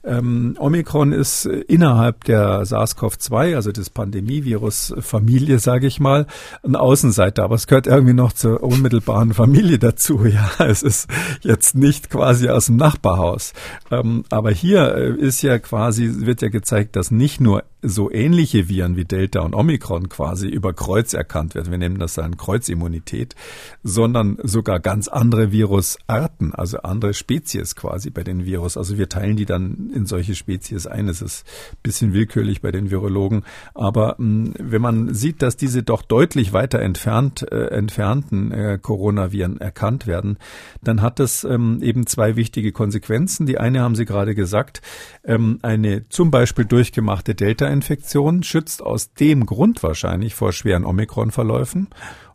[0.03, 6.27] ähm, Omikron ist innerhalb der SARS-CoV-2, also des Pandemievirus-Familie, sage ich mal,
[6.65, 7.45] ein Außenseiter.
[7.45, 10.25] Aber es gehört irgendwie noch zur unmittelbaren Familie dazu.
[10.37, 11.09] Ja, es ist
[11.43, 13.53] jetzt nicht quasi aus dem Nachbarhaus.
[13.91, 18.69] Ähm, aber hier äh, ist ja quasi, wird ja gezeigt, dass nicht nur so ähnliche
[18.69, 21.71] Viren wie Delta und Omikron quasi über Kreuz erkannt werden.
[21.71, 23.35] Wir nennen das dann Kreuzimmunität,
[23.83, 28.77] sondern sogar ganz andere Virusarten, also andere Spezies quasi bei den Virus.
[28.77, 31.09] Also wir teilen die dann in solche Spezies ein.
[31.09, 33.45] Es ist ein bisschen willkürlich bei den Virologen.
[33.75, 38.79] Aber mh, hm, wenn man sieht, dass diese doch deutlich weiter entfernt, äh, entfernten äh,
[38.81, 40.39] Coronaviren erkannt werden,
[40.83, 43.47] dann hat das ähm, eben zwei wichtige Konsequenzen.
[43.47, 44.83] Die eine haben Sie gerade gesagt,
[45.25, 51.89] ähm, eine zum Beispiel durchgemachte Delta Infektion schützt aus dem Grund wahrscheinlich vor schweren Omikron-Verläufen.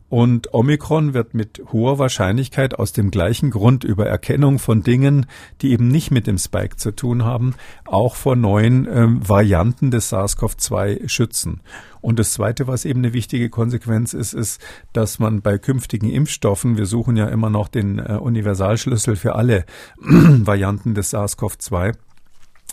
[0.08, 5.24] Und Omikron wird mit hoher Wahrscheinlichkeit aus dem gleichen Grund über Erkennung von Dingen,
[5.62, 7.54] die eben nicht mit dem Spike zu tun haben,
[7.86, 11.62] auch vor neuen ähm, Varianten des SARS-CoV-2 schützen.
[12.02, 14.60] Und das Zweite, was eben eine wichtige Konsequenz ist, ist,
[14.92, 19.64] dass man bei künftigen Impfstoffen, wir suchen ja immer noch den äh, Universalschlüssel für alle
[19.96, 21.92] Varianten des SARS-CoV-2, äh,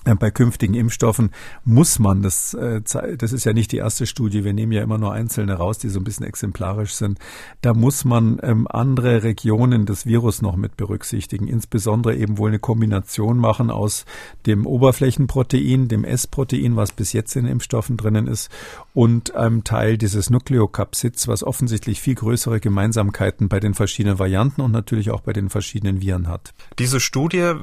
[0.04, 1.32] bei künftigen Impfstoffen
[1.66, 4.98] muss man, das, äh, das ist ja nicht die erste Studie, wir nehmen ja immer
[4.98, 7.20] nur einzelne raus, die so ein bisschen exemplarisch sind,
[7.62, 12.60] da muss man ähm, andere Regionen des Virus noch mit berücksichtigen, insbesondere eben wohl eine
[12.60, 14.06] Kombination machen aus
[14.46, 18.50] dem Oberflächenprotein, dem S-Protein, was bis jetzt in Impfstoffen drinnen ist,
[18.94, 24.72] und einem Teil dieses Nukleokapsids, was offensichtlich viel größere Gemeinsamkeiten bei den verschiedenen Varianten und
[24.72, 26.54] natürlich auch bei den verschiedenen Viren hat.
[26.80, 27.54] Diese Studie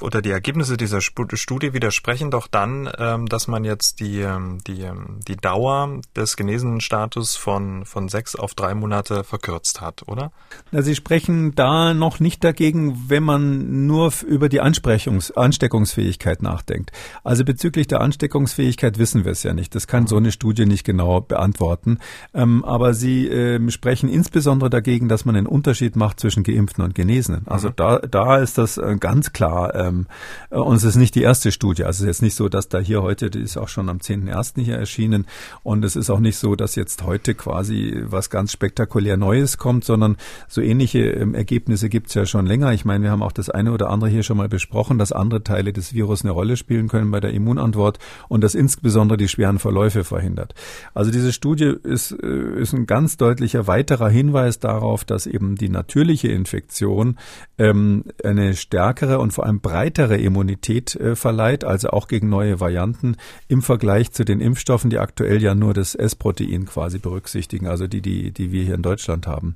[0.00, 4.80] oder die Ergebnisse dieser Studie widersprechen doch dann, ähm, dass man jetzt die, ähm, die,
[4.80, 10.32] ähm, die Dauer des Genesenenstatus von, von sechs auf drei Monate verkürzt hat, oder?
[10.72, 16.92] Na, Sie sprechen da noch nicht dagegen, wenn man nur über die Ansprechungs Ansteckungsfähigkeit nachdenkt.
[17.22, 19.74] Also bezüglich der Ansteckungsfähigkeit wissen wir es ja nicht.
[19.74, 21.98] Das kann so eine Studie nicht genau beantworten.
[22.32, 26.94] Ähm, aber Sie äh, sprechen insbesondere dagegen, dass man einen Unterschied macht zwischen Geimpften und
[26.94, 27.46] Genesenen.
[27.46, 27.72] Also mhm.
[27.76, 29.74] da, da ist das äh, ganz klar.
[29.74, 30.06] Ähm,
[30.48, 31.84] und es ist nicht die erste Studie Studie.
[31.84, 33.98] Also es ist jetzt nicht so, dass da hier heute, die ist auch schon am
[33.98, 34.62] 10.01.
[34.62, 35.26] hier erschienen
[35.64, 39.84] und es ist auch nicht so, dass jetzt heute quasi was ganz spektakulär Neues kommt,
[39.84, 42.72] sondern so ähnliche ähm, Ergebnisse gibt es ja schon länger.
[42.72, 45.42] Ich meine, wir haben auch das eine oder andere hier schon mal besprochen, dass andere
[45.42, 47.98] Teile des Virus eine Rolle spielen können bei der Immunantwort
[48.28, 50.54] und das insbesondere die schweren Verläufe verhindert.
[50.94, 55.68] Also diese Studie ist, äh, ist ein ganz deutlicher weiterer Hinweis darauf, dass eben die
[55.68, 57.18] natürliche Infektion
[57.58, 62.60] ähm, eine stärkere und vor allem breitere Immunität äh, verleiht Sicherheit, also auch gegen neue
[62.60, 63.16] Varianten,
[63.48, 68.00] im Vergleich zu den Impfstoffen, die aktuell ja nur das S-Protein quasi berücksichtigen, also die,
[68.00, 69.54] die, die wir hier in Deutschland haben.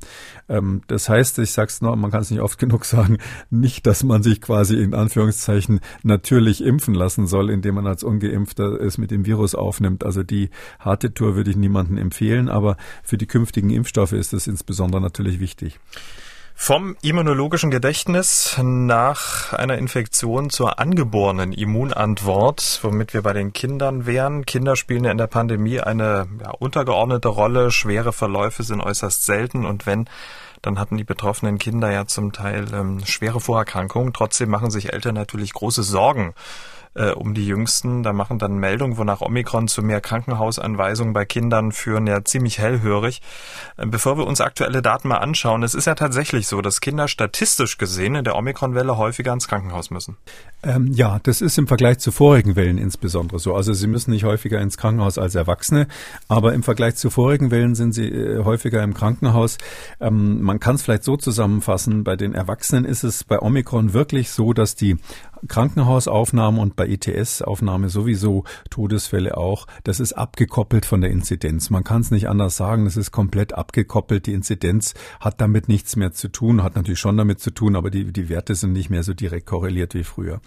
[0.48, 3.18] Ähm, das heißt, ich sag's noch, man kann es nicht oft genug sagen,
[3.51, 8.80] nicht, dass man sich quasi in Anführungszeichen natürlich impfen lassen soll, indem man als Ungeimpfter
[8.80, 10.05] es mit dem Virus aufnimmt.
[10.05, 14.46] Also die harte Tour würde ich niemandem empfehlen, aber für die künftigen Impfstoffe ist das
[14.46, 15.78] insbesondere natürlich wichtig.
[16.63, 24.45] Vom immunologischen Gedächtnis nach einer Infektion zur angeborenen Immunantwort, womit wir bei den Kindern wären.
[24.45, 27.71] Kinder spielen ja in der Pandemie eine ja, untergeordnete Rolle.
[27.71, 30.07] Schwere Verläufe sind äußerst selten und wenn,
[30.61, 34.13] dann hatten die betroffenen Kinder ja zum Teil ähm, schwere Vorerkrankungen.
[34.13, 36.35] Trotzdem machen sich Eltern natürlich große Sorgen
[36.95, 38.03] äh, um die Jüngsten.
[38.03, 43.22] Da machen dann Meldungen, wonach Omikron zu mehr Krankenhausanweisungen bei Kindern führen, ja ziemlich hellhörig.
[43.76, 47.09] Äh, bevor wir uns aktuelle Daten mal anschauen, es ist ja tatsächlich so, dass Kinder
[47.09, 50.16] statistisch gesehen in der Omikron-Welle häufiger ins Krankenhaus müssen.
[50.63, 53.55] Ähm, ja, das ist im Vergleich zu vorigen Wellen insbesondere so.
[53.55, 55.89] Also sie müssen nicht häufiger ins Krankenhaus als Erwachsene,
[56.29, 59.57] aber im Vergleich zu vorigen Wellen sind sie äh, häufiger im Krankenhaus.
[60.01, 64.31] Ähm, man kann es vielleicht so zusammenfassen, bei den Erwachsenen ist es bei Omikron wirklich
[64.31, 64.97] so, dass die
[65.49, 69.67] Krankenhausaufnahme und bei ETS-Aufnahme sowieso Todesfälle auch.
[69.85, 71.71] Das ist abgekoppelt von der Inzidenz.
[71.71, 72.85] Man kann es nicht anders sagen.
[72.85, 74.27] Das ist komplett abgekoppelt.
[74.27, 77.91] Die Inzidenz hat damit nichts mehr zu tun, hat natürlich schon damit zu tun, aber
[77.91, 80.41] die, die Werte sind nicht mehr so direkt korreliert wie früher.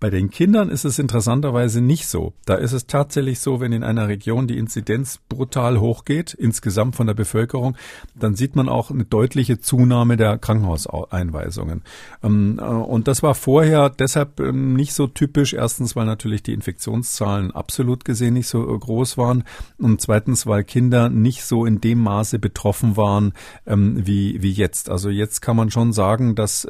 [0.00, 2.32] Bei den Kindern ist es interessanterweise nicht so.
[2.44, 7.08] Da ist es tatsächlich so, wenn in einer Region die Inzidenz brutal hochgeht, insgesamt von
[7.08, 7.76] der Bevölkerung,
[8.14, 11.82] dann sieht man auch eine deutliche Zunahme der Krankenhauseinweisungen.
[12.22, 15.52] Ähm, äh, und das war vorher deshalb ähm, nicht so typisch.
[15.52, 19.42] Erstens, weil natürlich die Infektionszahlen absolut gesehen nicht so äh, groß waren.
[19.78, 23.32] Und zweitens, weil Kinder nicht so in dem Maße betroffen waren
[23.66, 24.90] ähm, wie, wie jetzt.
[24.90, 26.68] Also jetzt kann man schon sagen, dass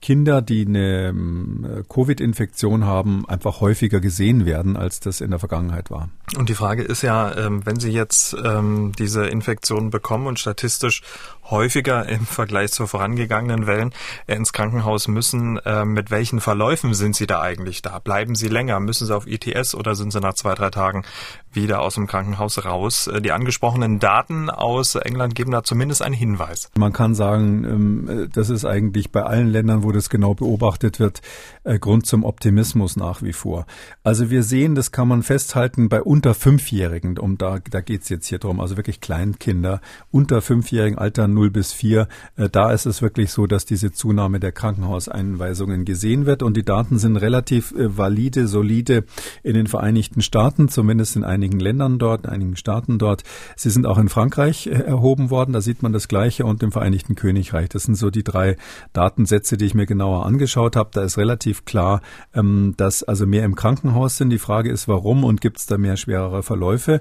[0.00, 5.90] Kinder, die eine Covid-Infektion Infektion haben, einfach häufiger gesehen werden, als das in der Vergangenheit
[5.90, 6.08] war.
[6.36, 11.02] Und die Frage ist ja, ähm, wenn Sie jetzt ähm, diese Infektion bekommen und statistisch
[11.50, 13.92] häufiger im Vergleich zu vorangegangenen Wellen
[14.26, 17.98] ins Krankenhaus müssen, äh, mit welchen Verläufen sind Sie da eigentlich da?
[17.98, 18.80] Bleiben Sie länger?
[18.80, 21.04] Müssen Sie auf ITS oder sind Sie nach zwei, drei Tagen
[21.52, 23.06] wieder aus dem Krankenhaus raus?
[23.06, 26.70] Äh, die angesprochenen Daten aus England geben da zumindest einen Hinweis.
[26.76, 31.22] Man kann sagen, ähm, das ist eigentlich bei allen Ländern, wo das genau beobachtet wird,
[31.64, 33.66] äh, Grund zum Optimismus nach wie vor.
[34.02, 38.26] Also wir sehen, das kann man festhalten bei unter Fünfjährigen, um da, da geht's jetzt
[38.26, 39.80] hier drum, also wirklich Kleinkinder,
[40.10, 42.08] unter Fünfjährigen Alter 0 bis 4.
[42.36, 46.64] Äh, da ist es wirklich so, dass diese Zunahme der Krankenhauseinweisungen gesehen wird und die
[46.64, 49.04] Daten sind relativ äh, valide, solide
[49.42, 53.22] in den Vereinigten Staaten, zumindest in einigen Ländern dort, in einigen Staaten dort.
[53.56, 56.72] Sie sind auch in Frankreich äh, erhoben worden, da sieht man das Gleiche und im
[56.72, 57.68] Vereinigten Königreich.
[57.68, 58.56] Das sind so die drei
[58.92, 60.90] Datensätze, die ich mir genauer angeschaut habe.
[60.92, 62.02] Da ist relativ klar,
[62.34, 64.30] ähm, dass also mehr im Krankenhaus sind.
[64.30, 67.00] Die Frage ist, warum und gibt es da mehr schwerere Verläufe?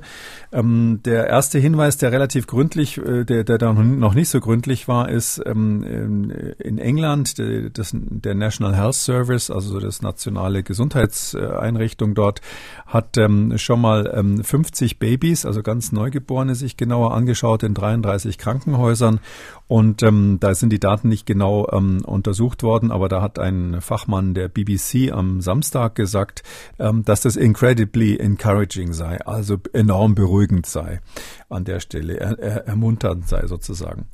[0.51, 4.89] Ähm, der erste Hinweis, der relativ gründlich, der, der da noch nicht nicht so gründlich
[4.89, 12.13] war, ist ähm, in England der, das, der National Health Service, also das nationale Gesundheitseinrichtung
[12.13, 12.41] dort,
[12.85, 18.37] hat ähm, schon mal ähm, 50 Babys, also ganz Neugeborene, sich genauer angeschaut in 33
[18.37, 19.21] Krankenhäusern
[19.67, 23.81] und ähm, da sind die Daten nicht genau ähm, untersucht worden, aber da hat ein
[23.81, 26.43] Fachmann der BBC am Samstag gesagt,
[26.79, 31.01] ähm, dass das incredibly encouraging sei, also enorm beruhigend sei
[31.49, 34.05] an der Stelle, er, er, ermunternd sei sozusagen.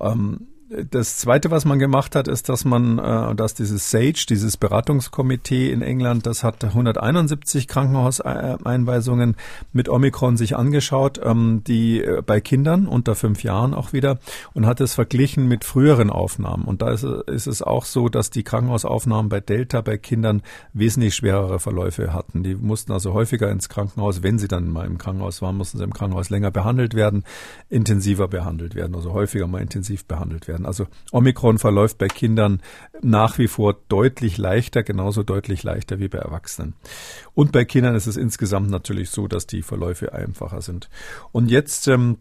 [0.00, 4.56] Ähm, das Zweite, was man gemacht hat, ist, dass man, äh, dass dieses SAGE, dieses
[4.56, 9.36] Beratungskomitee in England, das hat 171 Krankenhauseinweisungen
[9.72, 14.18] mit Omikron sich angeschaut, ähm, die äh, bei Kindern unter fünf Jahren auch wieder
[14.54, 16.64] und hat es verglichen mit früheren Aufnahmen.
[16.64, 20.42] Und da ist, ist es auch so, dass die Krankenhausaufnahmen bei Delta bei Kindern
[20.72, 22.42] wesentlich schwerere Verläufe hatten.
[22.42, 25.84] Die mussten also häufiger ins Krankenhaus, wenn sie dann mal im Krankenhaus waren, mussten sie
[25.84, 27.24] im Krankenhaus länger behandelt werden,
[27.68, 30.66] intensiver behandelt werden, also häufiger mal intensiv behandelt werden werden.
[30.66, 32.60] Also Omikron verläuft bei Kindern
[33.02, 36.74] nach wie vor deutlich leichter, genauso deutlich leichter wie bei Erwachsenen.
[37.34, 40.88] Und bei Kindern ist es insgesamt natürlich so, dass die Verläufe einfacher sind.
[41.32, 42.18] Und jetzt ähm,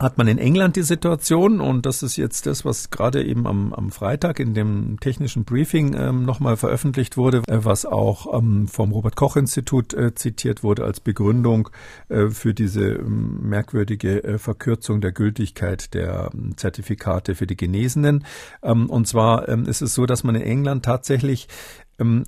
[0.00, 3.74] hat man in England die Situation, und das ist jetzt das, was gerade eben am,
[3.74, 8.92] am Freitag in dem technischen Briefing ähm, nochmal veröffentlicht wurde, äh, was auch ähm, vom
[8.92, 11.68] Robert Koch Institut äh, zitiert wurde als Begründung
[12.08, 18.24] äh, für diese ähm, merkwürdige äh, Verkürzung der Gültigkeit der ähm, Zertifikate für die Genesenen.
[18.62, 21.46] Ähm, und zwar ähm, ist es so, dass man in England tatsächlich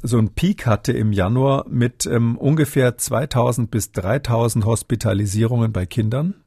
[0.02, 6.41] so einen Peak hatte im Januar mit ungefähr 2000 bis 3000 Hospitalisierungen bei Kindern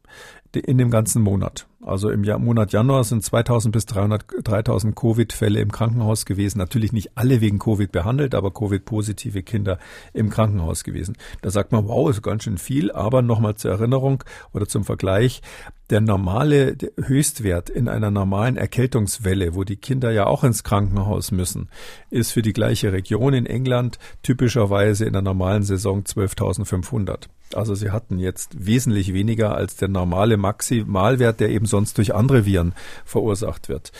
[0.59, 1.67] in dem ganzen Monat.
[1.81, 6.57] Also im Monat Januar sind 2000 bis 300, 3000 Covid-Fälle im Krankenhaus gewesen.
[6.57, 9.77] Natürlich nicht alle wegen Covid behandelt, aber Covid-positive Kinder
[10.11, 11.15] im Krankenhaus gewesen.
[11.43, 12.91] Da sagt man, wow, ist ganz schön viel.
[12.91, 15.41] Aber nochmal zur Erinnerung oder zum Vergleich,
[15.89, 21.69] der normale Höchstwert in einer normalen Erkältungswelle, wo die Kinder ja auch ins Krankenhaus müssen,
[22.09, 27.27] ist für die gleiche Region in England typischerweise in der normalen Saison 12.500.
[27.53, 32.45] Also sie hatten jetzt wesentlich weniger als der normale Maximalwert, der eben sonst durch andere
[32.45, 32.73] Viren
[33.05, 33.91] verursacht wird.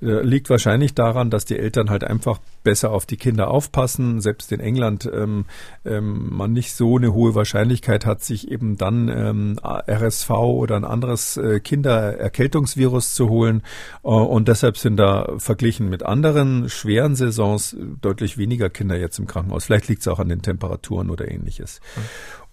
[0.00, 4.20] Äh, liegt wahrscheinlich daran, dass die Eltern halt einfach besser auf die Kinder aufpassen.
[4.22, 5.44] Selbst in England ähm,
[5.84, 10.84] ähm, man nicht so eine hohe Wahrscheinlichkeit hat, sich eben dann ähm, RSV oder ein
[10.84, 13.62] anderes äh, Kindererkältungsvirus zu holen.
[14.02, 19.26] Äh, und deshalb sind da verglichen mit anderen schweren Saisons deutlich weniger Kinder jetzt im
[19.26, 19.64] Krankenhaus.
[19.64, 21.80] Vielleicht liegt es auch an den Temperaturen oder ähnliches.
[21.96, 22.00] Mhm.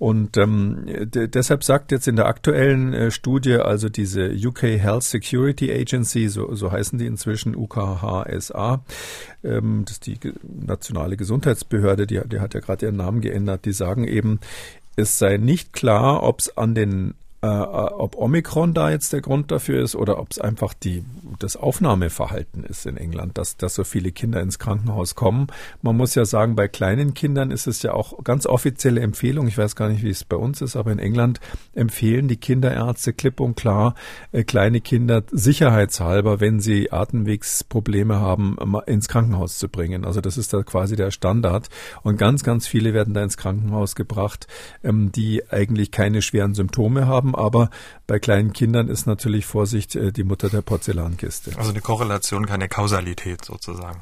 [0.02, 5.72] Und ähm, deshalb sagt jetzt in der aktuellen äh, Studie, also diese UK Health Security
[5.72, 8.84] Agency, so, so heißen die inzwischen UKHSA,
[9.44, 13.74] ähm, das ist die nationale Gesundheitsbehörde, die, die hat ja gerade ihren Namen geändert, die
[13.74, 14.40] sagen eben,
[14.96, 17.14] es sei nicht klar, ob es an den
[17.44, 21.04] Äh, ob Omikron da jetzt der Grund dafür ist oder ob es einfach die,
[21.40, 25.48] das Aufnahmeverhalten ist in England, dass, dass so viele Kinder ins Krankenhaus kommen.
[25.82, 29.48] Man muss ja sagen, bei kleinen Kindern ist es ja auch ganz offizielle Empfehlung.
[29.48, 31.40] Ich weiß gar nicht, wie es bei uns ist, aber in England
[31.74, 33.96] empfehlen die Kinderärzte klipp und klar,
[34.32, 40.06] äh, kleine Kinder sicherheitshalber, wenn sie Atemwegsprobleme haben, ins Krankenhaus zu bringen.
[40.06, 41.70] Also das ist da quasi der Standard.
[42.04, 44.46] Und ganz, ganz viele werden da ins Krankenhaus gebracht,
[44.84, 47.70] ähm, die eigentlich keine schweren Symptome haben haben, aber
[48.08, 51.58] bei kleinen Kindern ist natürlich Vorsicht äh, die Mutter der Porzellankiste.
[51.58, 54.02] Also eine Korrelation, keine Kausalität sozusagen.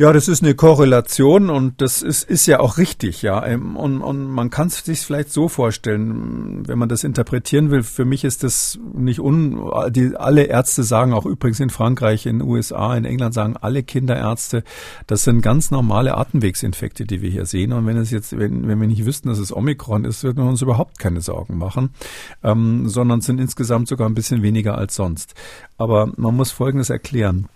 [0.00, 3.44] Ja, das ist eine Korrelation und das ist, ist ja auch richtig, ja.
[3.44, 7.82] Ähm, und, und man kann es sich vielleicht so vorstellen, wenn man das interpretieren will.
[7.82, 9.60] Für mich ist das nicht un.
[9.90, 13.82] Die, alle Ärzte sagen auch übrigens in Frankreich, in den USA, in England sagen alle
[13.82, 14.64] Kinderärzte,
[15.06, 17.74] das sind ganz normale Atemwegsinfekte, die wir hier sehen.
[17.74, 20.48] Und wenn es jetzt, wenn, wenn wir nicht wüssten, dass es Omikron ist, würden wir
[20.48, 21.90] uns überhaupt keine Sorgen machen,
[22.42, 25.34] ähm, sondern sind insgesamt sogar ein bisschen weniger als sonst.
[25.76, 27.50] Aber man muss Folgendes erklären.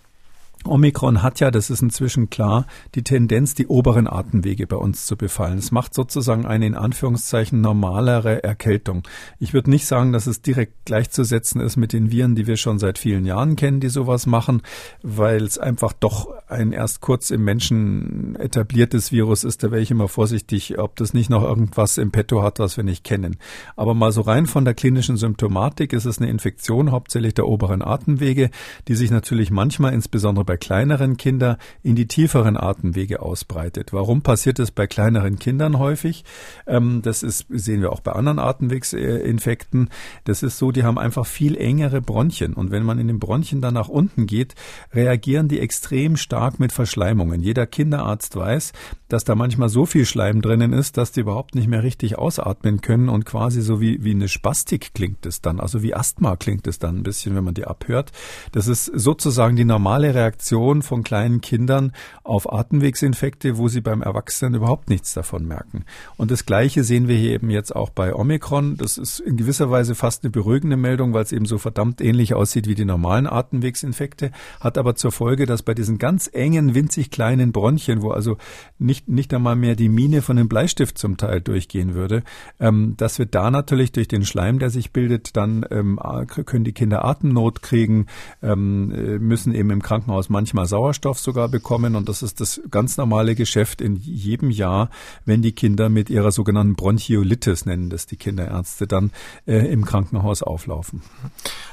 [0.67, 5.17] Omikron hat ja, das ist inzwischen klar, die Tendenz, die oberen Atemwege bei uns zu
[5.17, 5.59] befallen.
[5.59, 9.03] Es macht sozusagen eine in Anführungszeichen normalere Erkältung.
[9.39, 12.79] Ich würde nicht sagen, dass es direkt gleichzusetzen ist mit den Viren, die wir schon
[12.79, 14.63] seit vielen Jahren kennen, die sowas machen,
[15.03, 19.63] weil es einfach doch ein erst kurz im Menschen etabliertes Virus ist.
[19.63, 22.85] Da wäre ich immer vorsichtig, ob das nicht noch irgendwas im Petto hat, was wir
[22.85, 23.37] nicht kennen.
[23.77, 27.83] Aber mal so rein von der klinischen Symptomatik ist es eine Infektion hauptsächlich der oberen
[27.83, 28.51] Atemwege,
[28.89, 33.93] die sich natürlich manchmal insbesondere bei bei kleineren Kindern in die tieferen Atemwege ausbreitet.
[33.93, 36.25] Warum passiert es bei kleineren Kindern häufig?
[36.69, 39.91] Ähm, das ist, sehen wir auch bei anderen Atemwegsinfekten.
[40.23, 42.55] Das ist so, die haben einfach viel engere Bronchien.
[42.55, 44.55] Und wenn man in den Bronchien dann nach unten geht,
[44.93, 47.41] reagieren die extrem stark mit Verschleimungen.
[47.41, 48.73] Jeder Kinderarzt weiß,
[49.09, 52.81] dass da manchmal so viel Schleim drinnen ist, dass die überhaupt nicht mehr richtig ausatmen
[52.81, 56.69] können und quasi so wie, wie eine Spastik klingt es dann, also wie Asthma klingt
[56.69, 58.13] es dann ein bisschen, wenn man die abhört.
[58.53, 61.93] Das ist sozusagen die normale Reaktion Reaktion von kleinen Kindern
[62.23, 65.85] auf Atemwegsinfekte, wo sie beim Erwachsenen überhaupt nichts davon merken.
[66.19, 68.77] Und das Gleiche sehen wir hier eben jetzt auch bei Omikron.
[68.77, 72.35] Das ist in gewisser Weise fast eine beruhigende Meldung, weil es eben so verdammt ähnlich
[72.35, 77.11] aussieht wie die normalen Atemwegsinfekte, hat aber zur Folge, dass bei diesen ganz engen, winzig
[77.11, 78.37] kleinen Bronchien, wo also
[78.79, 82.23] nicht, nicht einmal mehr die Mine von dem Bleistift zum Teil durchgehen würde,
[82.61, 85.99] ähm, dass wir da natürlich durch den Schleim, der sich bildet, dann ähm,
[86.45, 88.07] können die Kinder Atemnot kriegen,
[88.43, 91.97] ähm, äh, müssen eben im Krankenhaus manchmal Sauerstoff sogar bekommen.
[91.97, 94.91] Und das ist das ganz normale Geschäft in jedem Jahr,
[95.25, 99.13] wenn die Kinder mit ihrer sogenannten Bronchiolitis, nennen das die Kinderärzte, dann
[99.47, 101.03] äh, im Krankenhaus auflaufen.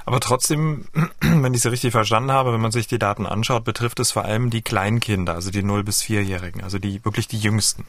[0.06, 0.86] Aber trotzdem,
[1.22, 4.26] wenn ich Sie richtig verstanden habe, wenn man sich die Daten anschaut, betrifft es vor
[4.26, 7.86] allem die Kleinkinder, also die 0- bis 4-Jährigen, also die wirklich die Jüngsten.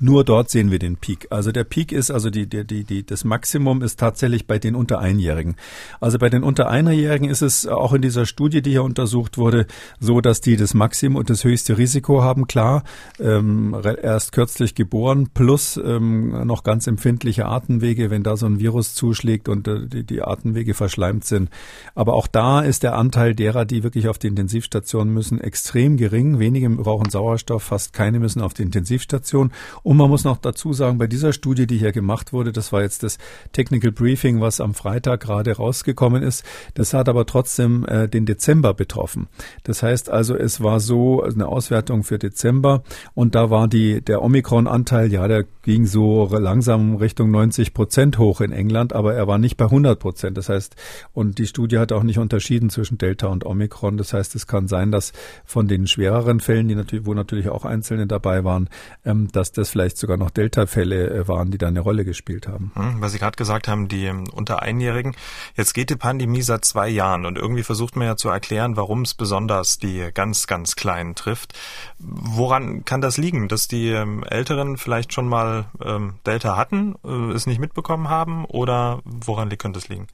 [0.00, 1.28] Nur dort sehen wir den Peak.
[1.30, 4.74] Also der Peak ist, also die, die, die, die, das Maximum ist tatsächlich bei den
[4.74, 5.56] unter Einjährigen.
[6.00, 9.66] Also bei den unter Einjährigen ist es auch in dieser Studie, die hier untersucht wurde,
[10.00, 12.46] so, dass die das Maximum und das höchste Risiko haben.
[12.48, 12.82] Klar,
[13.20, 18.94] ähm, erst kürzlich geboren, plus ähm, noch ganz empfindliche Atemwege, wenn da so ein Virus
[18.94, 21.50] zuschlägt und äh, die, die Atemwege verschleimt sind.
[21.94, 26.40] Aber auch da ist der Anteil derer, die wirklich auf die Intensivstation müssen, extrem gering.
[26.40, 29.52] Wenige brauchen Sauerstoff, fast keine müssen auf die Intensivstation.
[29.84, 32.82] Und man muss noch dazu sagen, bei dieser Studie, die hier gemacht wurde, das war
[32.82, 33.18] jetzt das
[33.52, 38.72] Technical Briefing, was am Freitag gerade rausgekommen ist, das hat aber trotzdem äh, den Dezember
[38.72, 39.28] betroffen.
[39.62, 42.82] Das heißt also, es war so eine Auswertung für Dezember
[43.14, 48.40] und da war die, der Omikron-Anteil, ja, der ging so langsam Richtung 90 Prozent hoch
[48.40, 50.38] in England, aber er war nicht bei 100 Prozent.
[50.38, 50.76] Das heißt,
[51.12, 53.96] und die Studie hat auch nicht unterschieden zwischen Delta und Omikron.
[53.96, 55.12] Das heißt, es kann sein, dass
[55.44, 58.68] von den schwereren Fällen, die natürlich, wo natürlich auch Einzelne dabei waren,
[59.04, 62.70] ähm, dass das vielleicht sogar noch Delta-Fälle äh, waren, die da eine Rolle gespielt haben.
[62.76, 65.16] Hm, was Sie gerade gesagt haben, die ähm, unter Einjährigen.
[65.56, 69.02] Jetzt geht die Pandemie seit zwei Jahren und irgendwie versucht man ja zu erklären, warum
[69.02, 71.54] es besonders die ganz, ganz Kleinen trifft.
[71.98, 77.32] Woran kann das liegen, dass die ähm, Älteren vielleicht schon mal ähm, Delta hatten, äh,
[77.32, 80.06] es nicht mitbekommen haben oder woran könnte es liegen?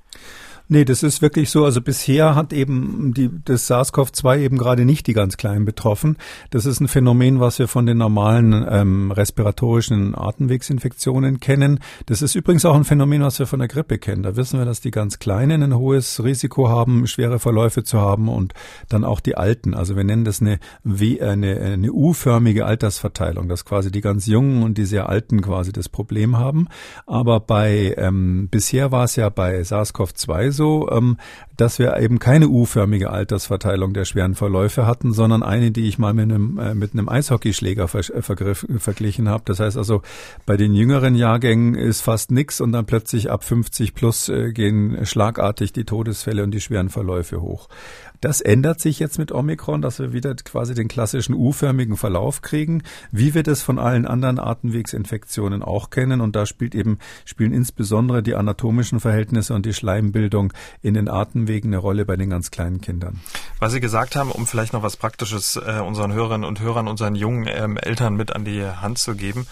[0.73, 1.65] Nee, das ist wirklich so.
[1.65, 6.17] Also bisher hat eben die, das SARS-CoV-2 eben gerade nicht die ganz Kleinen betroffen.
[6.51, 11.81] Das ist ein Phänomen, was wir von den normalen ähm, respiratorischen Atemwegsinfektionen kennen.
[12.07, 14.23] Das ist übrigens auch ein Phänomen, was wir von der Grippe kennen.
[14.23, 18.29] Da wissen wir, dass die ganz Kleinen ein hohes Risiko haben, schwere Verläufe zu haben
[18.29, 18.55] und
[18.89, 19.75] dann auch die Alten.
[19.75, 24.63] Also wir nennen das eine, w, eine, eine U-förmige Altersverteilung, dass quasi die ganz Jungen
[24.63, 26.69] und die sehr Alten quasi das Problem haben.
[27.09, 31.17] Aber bei ähm, bisher war es ja bei SARS-CoV-2 so, so, ähm,
[31.57, 36.13] dass wir eben keine U-förmige Altersverteilung der schweren Verläufe hatten, sondern eine, die ich mal
[36.13, 39.43] mit einem, äh, mit einem Eishockeyschläger ver vergriff, verglichen habe.
[39.47, 40.03] Das heißt also,
[40.45, 45.07] bei den jüngeren Jahrgängen ist fast nichts und dann plötzlich ab 50 plus äh, gehen
[45.07, 47.71] schlagartig die Todesfälle und die schweren Verläufe hoch.
[48.21, 52.83] Das ändert sich jetzt mit Omikron, dass wir wieder quasi den klassischen U-förmigen Verlauf kriegen,
[53.11, 56.21] wie wir das von allen anderen Atemwegsinfektionen auch kennen.
[56.21, 60.53] Und da spielt eben, spielen insbesondere die anatomischen Verhältnisse und die Schleimbildung
[60.83, 63.21] in den Atemwegen eine Rolle bei den ganz kleinen Kindern.
[63.59, 67.15] Was Sie gesagt haben, um vielleicht noch was Praktisches äh, unseren Hörerinnen und Hörern, unseren
[67.15, 69.47] jungen ähm, Eltern mit an die Hand zu geben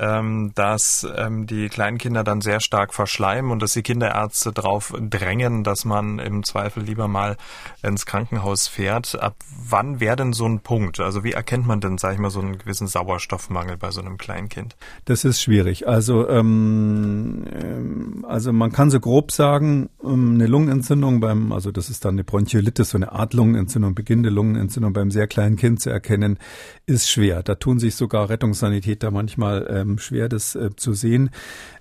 [0.00, 5.64] ähm, dass ähm, die kleinen dann sehr stark verschleimen und dass die Kinderärzte darauf drängen,
[5.64, 7.36] dass man im Zweifel lieber mal
[7.82, 9.20] ins Krankenhaus fährt.
[9.20, 9.36] Ab
[9.68, 11.00] wann wäre denn so ein Punkt?
[11.00, 14.18] Also wie erkennt man denn, sage ich mal, so einen gewissen Sauerstoffmangel bei so einem
[14.18, 14.76] Kleinkind?
[15.04, 15.88] Das ist schwierig.
[15.88, 21.90] Also ähm, ähm also man kann so grob sagen, ähm, eine Lungenentzündung beim, also das
[21.90, 25.90] ist dann eine Bronchiolitis, so eine Art Lungenentzündung, beginnende Lungenentzündung beim sehr kleinen Kind zu
[25.90, 26.38] erkennen,
[26.86, 27.42] ist schwer.
[27.42, 31.30] Da tun sich sogar Rettungssanitäter manchmal äh, schwer, das äh, zu sehen.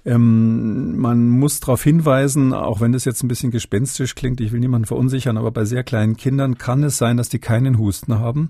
[0.05, 4.59] Ähm, man muss darauf hinweisen, auch wenn das jetzt ein bisschen gespenstisch klingt, ich will
[4.59, 8.49] niemanden verunsichern, aber bei sehr kleinen Kindern kann es sein, dass die keinen Husten haben.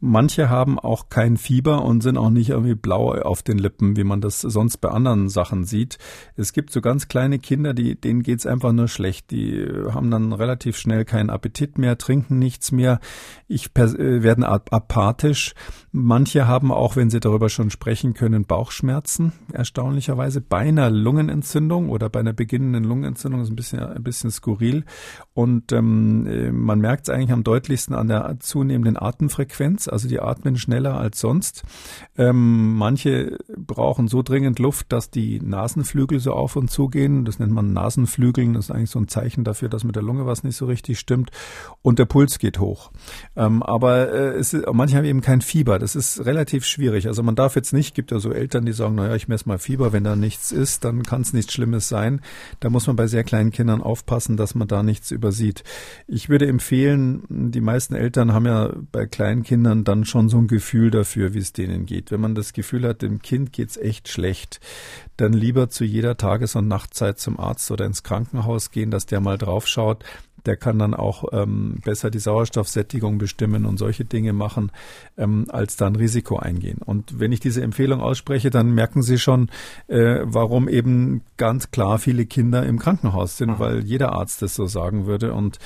[0.00, 4.04] Manche haben auch kein Fieber und sind auch nicht irgendwie blau auf den Lippen, wie
[4.04, 5.98] man das sonst bei anderen Sachen sieht.
[6.36, 9.32] Es gibt so ganz kleine Kinder, die, denen geht's einfach nur schlecht.
[9.32, 13.00] Die haben dann relativ schnell keinen Appetit mehr, trinken nichts mehr,
[13.48, 15.54] ich äh, werden apathisch.
[15.90, 20.40] Manche haben auch, wenn sie darüber schon sprechen können, Bauchschmerzen, erstaunlicherweise.
[20.40, 24.84] Bei einer Lungenentzündung oder bei einer beginnenden Lungenentzündung ist ein bisschen, ein bisschen skurril.
[25.34, 30.20] Und ähm, äh, man merkt es eigentlich am deutlichsten an der zunehmenden Atemfrequenz also die
[30.20, 31.62] atmen schneller als sonst.
[32.16, 37.24] Ähm, manche brauchen so dringend Luft, dass die Nasenflügel so auf und zu gehen.
[37.24, 38.54] Das nennt man Nasenflügeln.
[38.54, 40.98] Das ist eigentlich so ein Zeichen dafür, dass mit der Lunge was nicht so richtig
[40.98, 41.30] stimmt.
[41.82, 42.90] Und der Puls geht hoch.
[43.36, 45.78] Ähm, aber äh, es ist, manche haben eben kein Fieber.
[45.78, 47.06] Das ist relativ schwierig.
[47.06, 49.58] Also man darf jetzt nicht, gibt ja so Eltern, die sagen, naja, ich messe mal
[49.58, 49.92] Fieber.
[49.92, 52.20] Wenn da nichts ist, dann kann es nichts Schlimmes sein.
[52.60, 55.64] Da muss man bei sehr kleinen Kindern aufpassen, dass man da nichts übersieht.
[56.06, 60.48] Ich würde empfehlen, die meisten Eltern haben ja bei kleinen Kindern dann schon so ein
[60.48, 62.10] Gefühl dafür, wie es denen geht.
[62.10, 64.60] Wenn man das Gefühl hat, dem Kind geht's echt schlecht,
[65.16, 69.20] dann lieber zu jeder Tages- und Nachtzeit zum Arzt oder ins Krankenhaus gehen, dass der
[69.20, 70.04] mal drauf schaut,
[70.46, 74.70] der kann dann auch ähm, besser die Sauerstoffsättigung bestimmen und solche Dinge machen,
[75.16, 76.78] ähm, als dann Risiko eingehen.
[76.84, 79.50] Und wenn ich diese Empfehlung ausspreche, dann merken Sie schon,
[79.88, 83.58] äh, warum eben ganz klar viele Kinder im Krankenhaus sind, mhm.
[83.58, 85.32] weil jeder Arzt das so sagen würde.
[85.32, 85.58] Und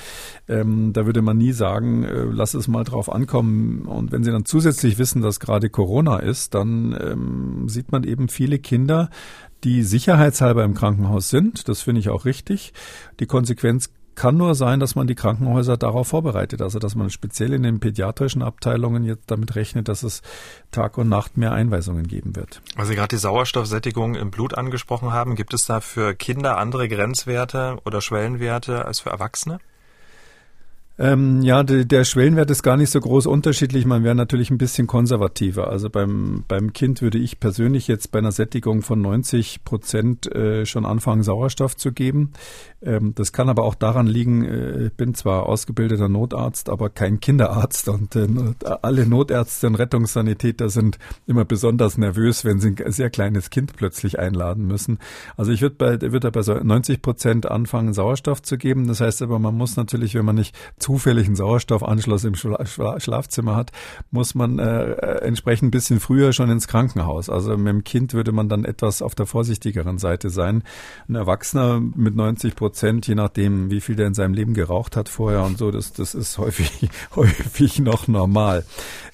[0.47, 3.83] ähm, da würde man nie sagen, äh, lass es mal drauf ankommen.
[3.83, 8.27] Und wenn Sie dann zusätzlich wissen, dass gerade Corona ist, dann ähm, sieht man eben
[8.27, 9.09] viele Kinder,
[9.63, 11.67] die sicherheitshalber im Krankenhaus sind.
[11.67, 12.73] Das finde ich auch richtig.
[13.19, 16.61] Die Konsequenz kann nur sein, dass man die Krankenhäuser darauf vorbereitet.
[16.61, 20.21] Also dass man speziell in den pädiatrischen Abteilungen jetzt damit rechnet, dass es
[20.71, 22.61] Tag und Nacht mehr Einweisungen geben wird.
[22.75, 26.87] Weil Sie gerade die Sauerstoffsättigung im Blut angesprochen haben, gibt es da für Kinder andere
[26.87, 29.59] Grenzwerte oder Schwellenwerte als für Erwachsene?
[30.99, 33.85] Ähm, ja, de, der Schwellenwert ist gar nicht so groß unterschiedlich.
[33.85, 35.67] Man wäre natürlich ein bisschen konservativer.
[35.69, 40.67] Also beim, beim Kind würde ich persönlich jetzt bei einer Sättigung von 90 Prozent äh,
[40.67, 42.33] schon anfangen, Sauerstoff zu geben.
[42.85, 47.19] Ähm, das kann aber auch daran liegen, äh, ich bin zwar ausgebildeter Notarzt, aber kein
[47.19, 48.27] Kinderarzt und äh,
[48.81, 54.19] alle Notärzte und Rettungssanitäter sind immer besonders nervös, wenn sie ein sehr kleines Kind plötzlich
[54.19, 54.99] einladen müssen.
[55.37, 58.87] Also ich würde bei, würde bei 90 Prozent anfangen, Sauerstoff zu geben.
[58.87, 63.71] Das heißt aber, man muss natürlich, wenn man nicht zufälligen Sauerstoffanschluss im Schlafzimmer hat,
[64.11, 67.29] muss man äh, entsprechend ein bisschen früher schon ins Krankenhaus.
[67.29, 70.63] Also mit dem Kind würde man dann etwas auf der vorsichtigeren Seite sein.
[71.07, 75.09] Ein Erwachsener mit 90 Prozent, je nachdem, wie viel der in seinem Leben geraucht hat
[75.09, 78.65] vorher und so, das, das ist häufig, häufig noch normal.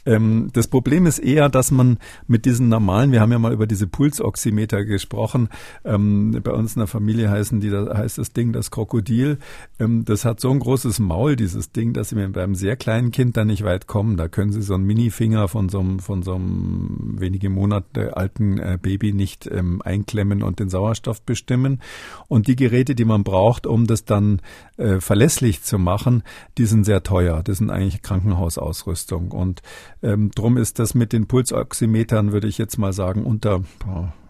[0.05, 1.97] Ähm, das Problem ist eher, dass man
[2.28, 5.49] mit diesen normalen, wir haben ja mal über diese Pulsoximeter gesprochen,
[5.84, 9.38] ähm, bei uns in der Familie heißen die, da heißt das Ding das Krokodil.
[9.80, 13.12] Ähm, das hat so ein großes Maul, dieses Ding, dass sie mit einem sehr kleinen
[13.12, 14.18] Kind da nicht weit kommen.
[14.18, 18.57] Da können sie so einen Minifinger von so einem, von so einem wenige Monate alten
[18.57, 21.82] äh, Baby nicht ähm, einklemmen und den Sauerstoff bestimmen.
[22.28, 24.41] Und die Geräte, die man braucht, um das dann
[24.78, 26.24] äh, verlässlich zu machen,
[26.58, 27.41] die sind sehr teuer.
[27.43, 29.32] Das sind eigentlich Krankenhausausrüstung.
[29.32, 29.62] Und
[30.02, 33.64] ähm, drum ist das mit den Pulsoximetern, würde ich jetzt mal sagen, unter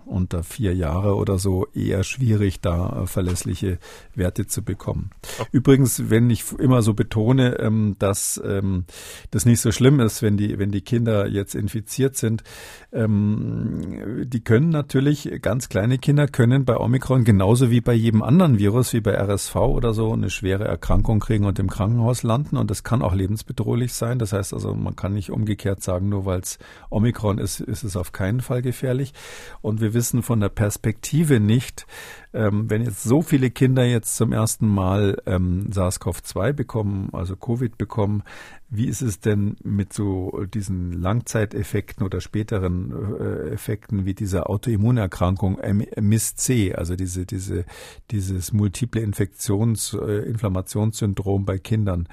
[0.10, 3.78] unter vier Jahre oder so eher schwierig, da äh, verlässliche
[4.16, 5.12] Werte zu bekommen.
[5.52, 8.86] Übrigens, wenn ich immer so betone, ähm, dass ähm,
[9.32, 12.44] das nicht so schlimm ist, wenn die, wenn die Kinder jetzt infiziert sind,
[12.92, 18.58] ähm, die können natürlich, ganz kleine Kinder können bei Omikron genauso wie bei jedem anderen
[18.58, 22.58] Virus, wie bei RSV oder so, eine schwere Erkrankung kriegen und im Krankenhaus landen.
[22.58, 24.18] Und das kann auch lebensbedrohlich sein.
[24.18, 26.58] Das heißt also, man kann nicht umgekehrt sagen, nur weil es
[26.90, 29.14] Omikron ist, ist es auf keinen Fall gefährlich.
[29.62, 31.86] Und wir wissen von der Perspektive nicht,
[32.34, 37.78] ähm, wenn jetzt so viele Kinder jetzt zum ersten Mal ähm, SARS-CoV-2 bekommen, also Covid
[37.78, 38.24] bekommen,
[38.70, 45.60] wie ist es denn mit so diesen Langzeiteffekten oder späteren äh, Effekten wie dieser Autoimmunerkrankung
[46.00, 47.66] MIS-C, also diese, diese,
[48.12, 52.08] dieses multiple Infektions-, äh, Inflammationssyndrom bei Kindern?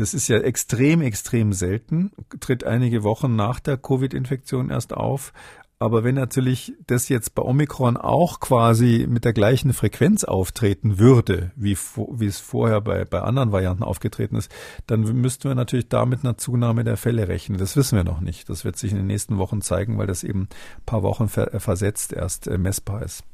[0.00, 5.34] Das ist ja extrem, extrem selten, tritt einige Wochen nach der Covid-Infektion erst auf.
[5.82, 11.52] Aber wenn natürlich das jetzt bei Omikron auch quasi mit der gleichen Frequenz auftreten würde,
[11.56, 14.52] wie, wie es vorher bei, bei anderen Varianten aufgetreten ist,
[14.86, 17.56] dann müssten wir natürlich da mit einer Zunahme der Fälle rechnen.
[17.56, 18.50] Das wissen wir noch nicht.
[18.50, 21.58] Das wird sich in den nächsten Wochen zeigen, weil das eben ein paar Wochen ver
[21.58, 23.24] versetzt erst äh, messbar ist.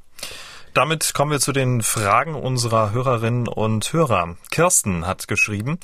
[0.77, 4.37] Damit kommen wir zu den Fragen unserer Hörerinnen und Hörer.
[4.51, 5.79] Kirsten hat geschrieben,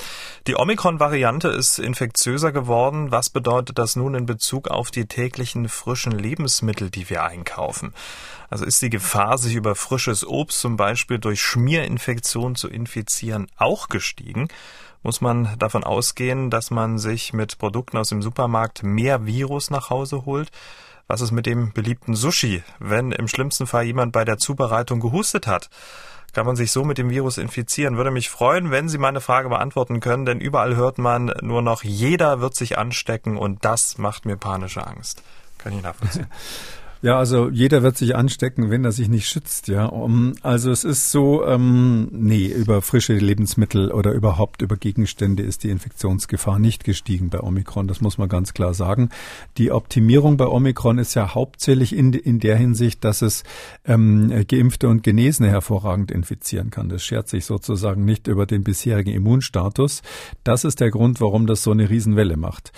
[0.47, 3.11] die Omikron-Variante ist infektiöser geworden.
[3.11, 7.95] Was bedeutet das nun in Bezug auf die täglichen frischen Lebensmittel, die wir einkaufen?
[8.51, 13.89] Also ist die Gefahr, sich über frisches Obst zum Beispiel durch Schmierinfektion zu infizieren, auch
[13.89, 14.49] gestiegen?
[15.03, 19.89] Muss man davon ausgehen, dass man sich mit Produkten aus dem Supermarkt mehr Virus nach
[19.89, 20.51] Hause holt?
[21.13, 25.47] Was ist mit dem beliebten Sushi, wenn im schlimmsten Fall jemand bei der Zubereitung gehustet
[25.47, 25.69] hat?
[26.33, 27.99] Kann man sich so mit dem Virus infizieren?
[27.99, 31.85] Würde mich freuen, wenn Sie meine Frage beantworten können, denn überall hört man nur noch,
[31.85, 35.23] jeder wird sich anstecken und das macht mir panische Angst.
[35.59, 36.29] Kann ich nachvollziehen.
[37.05, 39.87] Ja, also jeder wird sich anstecken, wenn er sich nicht schützt, ja.
[39.87, 45.65] Um, also es ist so, ähm, nee, über frische Lebensmittel oder überhaupt über Gegenstände ist
[45.65, 47.89] die Infektionsgefahr nicht gestiegen bei Omikron.
[47.89, 49.09] Das muss man ganz klar sagen.
[49.59, 53.43] Die Optimierung bei Omikron ist ja hauptsächlich in, in der Hinsicht, dass es
[53.85, 56.89] ähm, Geimpfte und Genesene hervorragend infizieren kann.
[56.89, 60.03] Das schert sich sozusagen nicht über den bisherigen Immunstatus.
[60.45, 62.71] Das ist der Grund, warum das so eine Riesenwelle macht.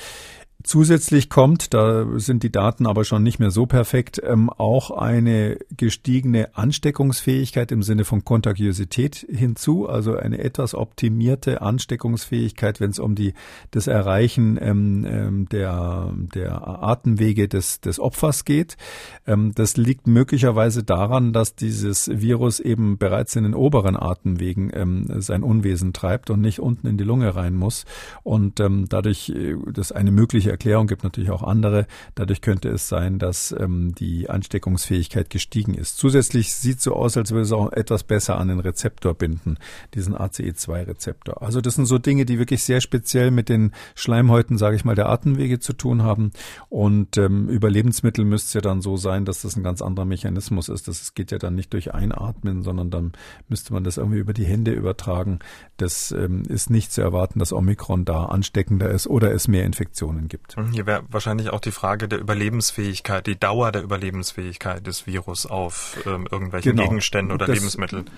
[0.66, 5.58] Zusätzlich kommt, da sind die Daten aber schon nicht mehr so perfekt, ähm, auch eine
[5.76, 13.14] gestiegene Ansteckungsfähigkeit im Sinne von Kontagiosität hinzu, also eine etwas optimierte Ansteckungsfähigkeit, wenn es um
[13.14, 13.34] die
[13.72, 18.78] das Erreichen ähm, ähm, der der Atemwege des des Opfers geht.
[19.26, 25.20] Ähm, das liegt möglicherweise daran, dass dieses Virus eben bereits in den oberen Atemwegen ähm,
[25.20, 27.84] sein Unwesen treibt und nicht unten in die Lunge rein muss
[28.22, 31.86] und dadurch äh, das eine mögliche Erklärung, gibt natürlich auch andere.
[32.14, 35.98] Dadurch könnte es sein, dass ähm, die Ansteckungsfähigkeit gestiegen ist.
[35.98, 39.59] Zusätzlich sieht so aus, als würde es auch etwas besser an den Rezeptor binden,
[39.94, 41.42] diesen ACE2-Rezeptor.
[41.42, 44.94] Also das sind so Dinge, die wirklich sehr speziell mit den Schleimhäuten, sage ich mal,
[44.94, 46.30] der Atemwege zu tun haben.
[46.68, 50.07] Und ähm, über Lebensmittel müsste es ja dann so sein, dass das ein ganz anderer
[50.07, 50.86] Mechanismus ist.
[50.86, 53.12] Das geht ja dann nicht durch Einatmen, sondern dann
[53.48, 55.40] müsste man das irgendwie über die Hände übertragen.
[55.78, 60.28] Das ähm, ist nicht zu erwarten, dass Omikron da ansteckender ist oder es mehr Infektionen
[60.28, 60.57] gibt gibt.
[60.57, 65.47] Mhm, hier wäre wahrscheinlich auch die Frage der Überlebensfähigkeit, die Dauer der Überlebensfähigkeit des Virus
[65.47, 66.88] auf ähm, irgendwelchen genau.
[66.88, 68.11] Gegenständen oder das, Lebensmitteln.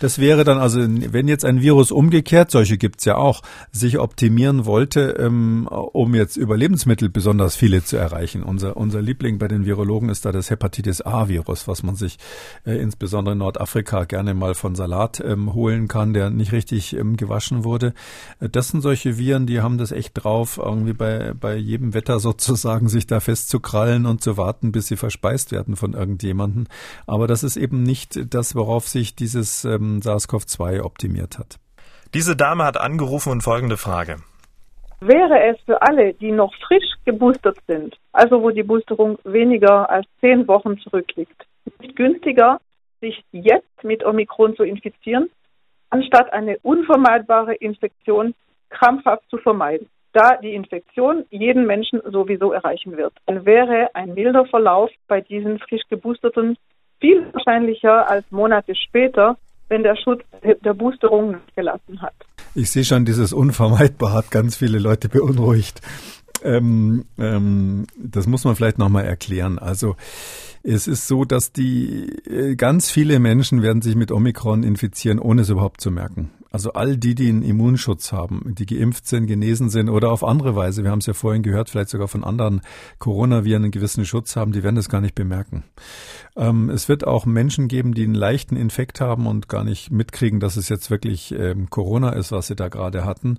[0.00, 3.42] Das wäre dann also, wenn jetzt ein Virus umgekehrt, solche gibt's ja auch,
[3.72, 8.42] sich optimieren wollte, ähm, um jetzt über Lebensmittel besonders viele zu erreichen.
[8.44, 12.18] Unser, unser Liebling bei den Virologen ist da das Hepatitis A-Virus, was man sich
[12.64, 17.16] äh, insbesondere in Nordafrika gerne mal von Salat ähm, holen kann, der nicht richtig ähm,
[17.16, 17.92] gewaschen wurde.
[18.40, 22.20] Äh, das sind solche Viren, die haben das echt drauf, irgendwie bei, bei jedem Wetter
[22.28, 26.68] sozusagen sich da festzukrallen und zu warten, bis sie verspeist werden von irgendjemanden.
[27.06, 31.56] Aber das ist eben nicht das, worauf sich dieses ähm, SARS-CoV-2 optimiert hat.
[32.14, 34.16] Diese Dame hat angerufen und folgende Frage.
[35.00, 40.06] Wäre es für alle, die noch frisch geboostert sind, also wo die Boosterung weniger als
[40.20, 41.46] zehn Wochen zurückliegt,
[41.80, 42.60] nicht günstiger,
[43.00, 45.30] sich jetzt mit Omikron zu infizieren,
[45.90, 48.34] anstatt eine unvermeidbare Infektion
[48.70, 53.12] krampfhaft zu vermeiden, da die Infektion jeden Menschen sowieso erreichen wird.
[53.26, 56.56] Dann wäre ein milder Verlauf bei diesen frisch geboosterten
[57.00, 59.36] viel wahrscheinlicher als Monate später,
[59.68, 60.22] wenn der Schutz
[60.64, 62.14] der Boosterung gelassen hat.
[62.54, 65.80] Ich sehe schon, dieses Unvermeidbar hat ganz viele Leute beunruhigt.
[66.42, 69.58] Ähm, ähm, das muss man vielleicht nochmal erklären.
[69.58, 69.96] Also
[70.62, 75.42] es ist so, dass die äh, ganz viele Menschen werden sich mit Omikron infizieren, ohne
[75.42, 76.30] es überhaupt zu merken.
[76.50, 80.56] Also all die, die einen Immunschutz haben, die geimpft sind, genesen sind oder auf andere
[80.56, 82.62] Weise, wir haben es ja vorhin gehört, vielleicht sogar von anderen
[82.98, 85.64] Coronaviren einen gewissen Schutz haben, die werden das gar nicht bemerken.
[86.36, 90.40] Ähm, es wird auch Menschen geben, die einen leichten Infekt haben und gar nicht mitkriegen,
[90.40, 93.38] dass es jetzt wirklich ähm, Corona ist, was sie da gerade hatten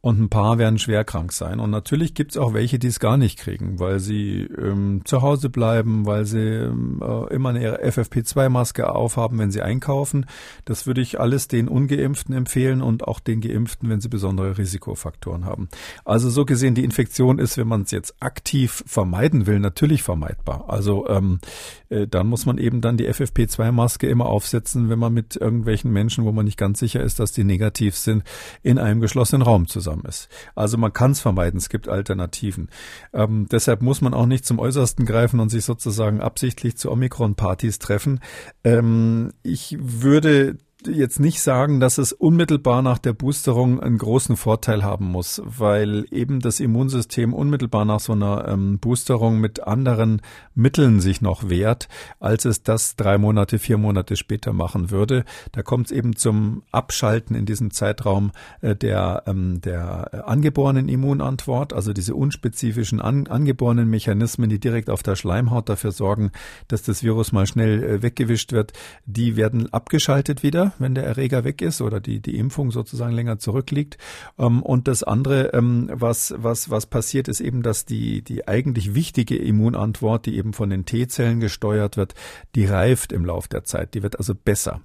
[0.00, 1.58] und ein paar werden schwer krank sein.
[1.58, 5.22] Und natürlich gibt es auch welche, die es gar nicht kriegen, weil sie ähm, zu
[5.22, 10.26] Hause bleiben, weil sie ähm, äh, immer eine FFP2-Maske aufhaben, wenn sie einkaufen.
[10.64, 15.44] Das würde ich alles den Ungeimpften empfehlen und auch den Geimpften, wenn sie besondere Risikofaktoren
[15.44, 15.68] haben.
[16.04, 20.66] Also so gesehen, die Infektion ist, wenn man es jetzt aktiv vermeiden will, natürlich vermeidbar.
[20.68, 21.40] Also ähm,
[21.88, 26.24] äh, dann muss man eben dann die FFP2-Maske immer aufsetzen, wenn man mit irgendwelchen Menschen,
[26.24, 28.22] wo man nicht ganz sicher ist, dass die negativ sind,
[28.62, 30.28] in einem geschlossenen Raum zusammen wirksam ist.
[30.54, 32.68] Also man kann es vermeiden, es gibt Alternativen.
[33.12, 37.78] Ähm, deshalb muss man auch nicht zum Äußersten greifen und sich sozusagen absichtlich zu Omikron-Partys
[37.78, 38.20] treffen.
[38.64, 44.84] Ähm, ich würde jetzt nicht sagen, dass es unmittelbar nach der Boosterung einen großen Vorteil
[44.84, 50.22] haben muss, weil eben das Immunsystem unmittelbar nach so einer ähm, Boosterung mit anderen
[50.54, 51.88] Mitteln sich noch wehrt,
[52.20, 55.24] als es das drei Monate, vier Monate später machen würde.
[55.52, 61.72] Da kommt es eben zum Abschalten in diesem Zeitraum äh, der, ähm, der angeborenen Immunantwort,
[61.72, 66.30] also diese unspezifischen an, angeborenen Mechanismen, die direkt auf der Schleimhaut dafür sorgen,
[66.68, 68.72] dass das Virus mal schnell äh, weggewischt wird,
[69.06, 73.38] die werden abgeschaltet wieder wenn der Erreger weg ist oder die, die Impfung sozusagen länger
[73.38, 73.98] zurückliegt.
[74.38, 78.94] Ähm, und das andere, ähm, was, was, was passiert, ist eben, dass die, die eigentlich
[78.94, 82.14] wichtige Immunantwort, die eben von den T-Zellen gesteuert wird,
[82.54, 83.94] die reift im Lauf der Zeit.
[83.94, 84.80] Die wird also besser.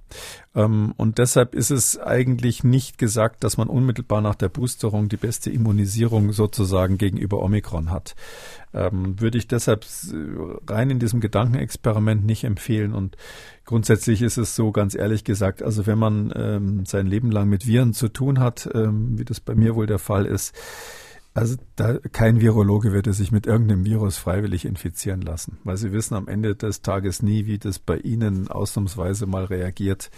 [0.54, 5.16] Ähm, und deshalb ist es eigentlich nicht gesagt, dass man unmittelbar nach der Boosterung die
[5.16, 8.14] beste Immunisierung sozusagen gegenüber Omikron hat.
[8.72, 9.86] Würde ich deshalb
[10.68, 12.92] rein in diesem Gedankenexperiment nicht empfehlen.
[12.92, 13.16] Und
[13.64, 17.66] grundsätzlich ist es so, ganz ehrlich gesagt, also wenn man ähm, sein Leben lang mit
[17.66, 20.54] Viren zu tun hat, ähm, wie das bei mir wohl der Fall ist,
[21.34, 26.14] also da, kein Virologe würde sich mit irgendeinem Virus freiwillig infizieren lassen, weil sie wissen
[26.14, 30.12] am Ende des Tages nie, wie das bei ihnen ausnahmsweise mal reagiert.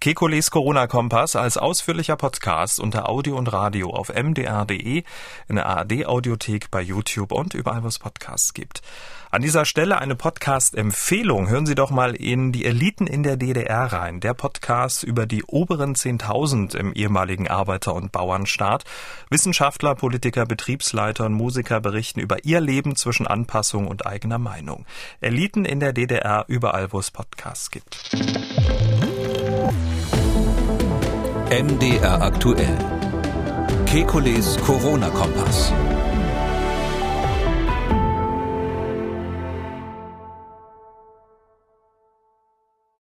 [0.00, 5.02] Kekules Corona-Kompass als ausführlicher Podcast unter Audio und Radio auf mdr.de,
[5.48, 8.82] in der ARD-Audiothek, bei YouTube und überall, wo es Podcasts gibt.
[9.30, 11.50] An dieser Stelle eine Podcast-Empfehlung.
[11.50, 14.20] Hören Sie doch mal in Die Eliten in der DDR rein.
[14.20, 18.84] Der Podcast über die oberen 10.000 im ehemaligen Arbeiter- und Bauernstaat.
[19.28, 24.86] Wissenschaftler, Politiker, Betriebsleiter und Musiker berichten über ihr Leben zwischen Anpassung und eigener Meinung.
[25.20, 28.10] Eliten in der DDR überall, wo es Podcasts gibt.
[31.50, 32.78] MDR aktuell.
[33.84, 35.72] Kekules Corona-Kompass.